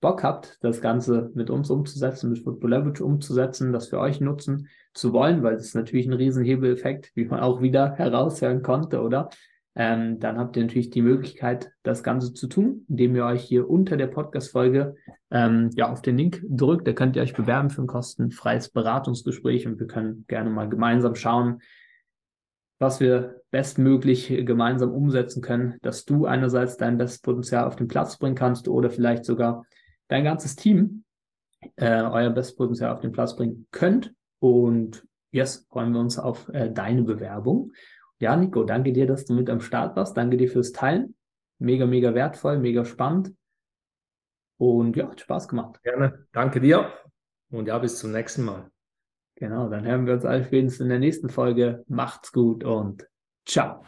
Bock 0.01 0.23
habt, 0.23 0.59
das 0.61 0.81
Ganze 0.81 1.33
mit 1.35 1.51
uns 1.51 1.69
umzusetzen, 1.69 2.31
mit 2.31 2.39
Football 2.39 2.71
Leverage 2.71 3.05
umzusetzen, 3.05 3.73
das 3.73 3.89
für 3.89 3.99
euch 3.99 4.21
nutzen 4.21 4.69
zu 4.95 5.13
wollen, 5.13 5.43
weil 5.43 5.55
das 5.55 5.67
ist 5.67 5.75
natürlich 5.75 6.07
ein 6.07 6.13
Riesenhebeleffekt, 6.13 7.11
wie 7.17 7.25
man 7.25 7.41
auch 7.41 7.61
wieder 7.61 7.95
heraushören 7.97 8.63
konnte, 8.63 9.03
oder? 9.03 9.31
Ähm, 9.75 10.21
dann 10.21 10.39
habt 10.39 10.57
ihr 10.57 10.63
natürlich 10.63 10.91
die 10.91 11.01
Möglichkeit, 11.01 11.71
das 11.83 12.03
Ganze 12.03 12.35
zu 12.35 12.47
tun, 12.47 12.85
indem 12.89 13.17
ihr 13.17 13.25
euch 13.25 13.43
hier 13.43 13.71
unter 13.71 13.97
der 13.97 14.09
Podcast-Folge 14.09 14.95
ähm, 15.31 15.71
ja, 15.75 15.91
auf 15.91 16.03
den 16.03 16.19
Link 16.19 16.43
drückt. 16.47 16.87
Da 16.87 16.93
könnt 16.93 17.17
ihr 17.17 17.23
euch 17.23 17.33
bewerben 17.33 17.71
für 17.71 17.83
ein 17.83 17.87
kostenfreies 17.87 18.69
Beratungsgespräch 18.69 19.67
und 19.67 19.81
wir 19.81 19.87
können 19.87 20.27
gerne 20.29 20.51
mal 20.51 20.69
gemeinsam 20.69 21.15
schauen, 21.15 21.63
was 22.79 23.01
wir 23.01 23.41
bestmöglich 23.51 24.29
gemeinsam 24.45 24.93
umsetzen 24.93 25.41
können, 25.41 25.79
dass 25.83 26.05
du 26.05 26.27
einerseits 26.27 26.77
dein 26.77 26.99
bestes 26.99 27.23
Potenzial 27.23 27.65
auf 27.65 27.77
den 27.77 27.89
Platz 27.89 28.19
bringen 28.19 28.35
kannst 28.35 28.69
oder 28.69 28.91
vielleicht 28.91 29.25
sogar 29.25 29.65
dein 30.09 30.25
ganzes 30.25 30.57
Team 30.57 31.05
äh, 31.77 32.03
euer 32.03 32.31
bestes 32.31 32.57
Potenzial 32.57 32.93
auf 32.93 33.01
den 33.01 33.13
Platz 33.13 33.37
bringen 33.37 33.67
könnt. 33.71 34.13
Und 34.41 35.07
jetzt 35.31 35.69
freuen 35.71 35.93
wir 35.93 36.01
uns 36.01 36.19
auf 36.19 36.49
äh, 36.49 36.71
deine 36.71 37.05
Bewerbung. 37.05 37.73
Ja, 38.23 38.37
Nico, 38.37 38.63
danke 38.63 38.93
dir, 38.93 39.05
dass 39.09 39.25
du 39.25 39.35
mit 39.35 39.51
am 39.51 39.61
Start 39.61 39.97
warst. 39.97 40.17
Danke 40.17 40.37
dir 40.37 40.49
fürs 40.49 40.71
Teilen. 40.71 41.17
Mega, 41.59 41.87
mega 41.87 42.15
wertvoll, 42.15 42.57
mega 42.57 42.85
spannend. 42.85 43.35
Und 44.59 44.97
ja, 44.97 45.11
hat 45.11 45.21
Spaß 45.21 45.49
gemacht. 45.49 45.83
Gerne. 45.83 46.25
Danke 46.31 46.61
dir. 46.61 46.93
Und 47.51 47.67
ja, 47.67 47.77
bis 47.79 47.99
zum 47.99 48.13
nächsten 48.13 48.45
Mal. 48.45 48.71
Genau, 49.35 49.69
dann 49.69 49.85
hören 49.85 50.07
wir 50.07 50.15
uns 50.15 50.25
alle 50.25 50.45
spätestens 50.45 50.83
in 50.83 50.91
der 50.91 51.01
nächsten 51.01 51.31
Folge. 51.31 51.85
Macht's 51.89 52.31
gut 52.31 52.63
und 52.63 53.09
ciao. 53.45 53.85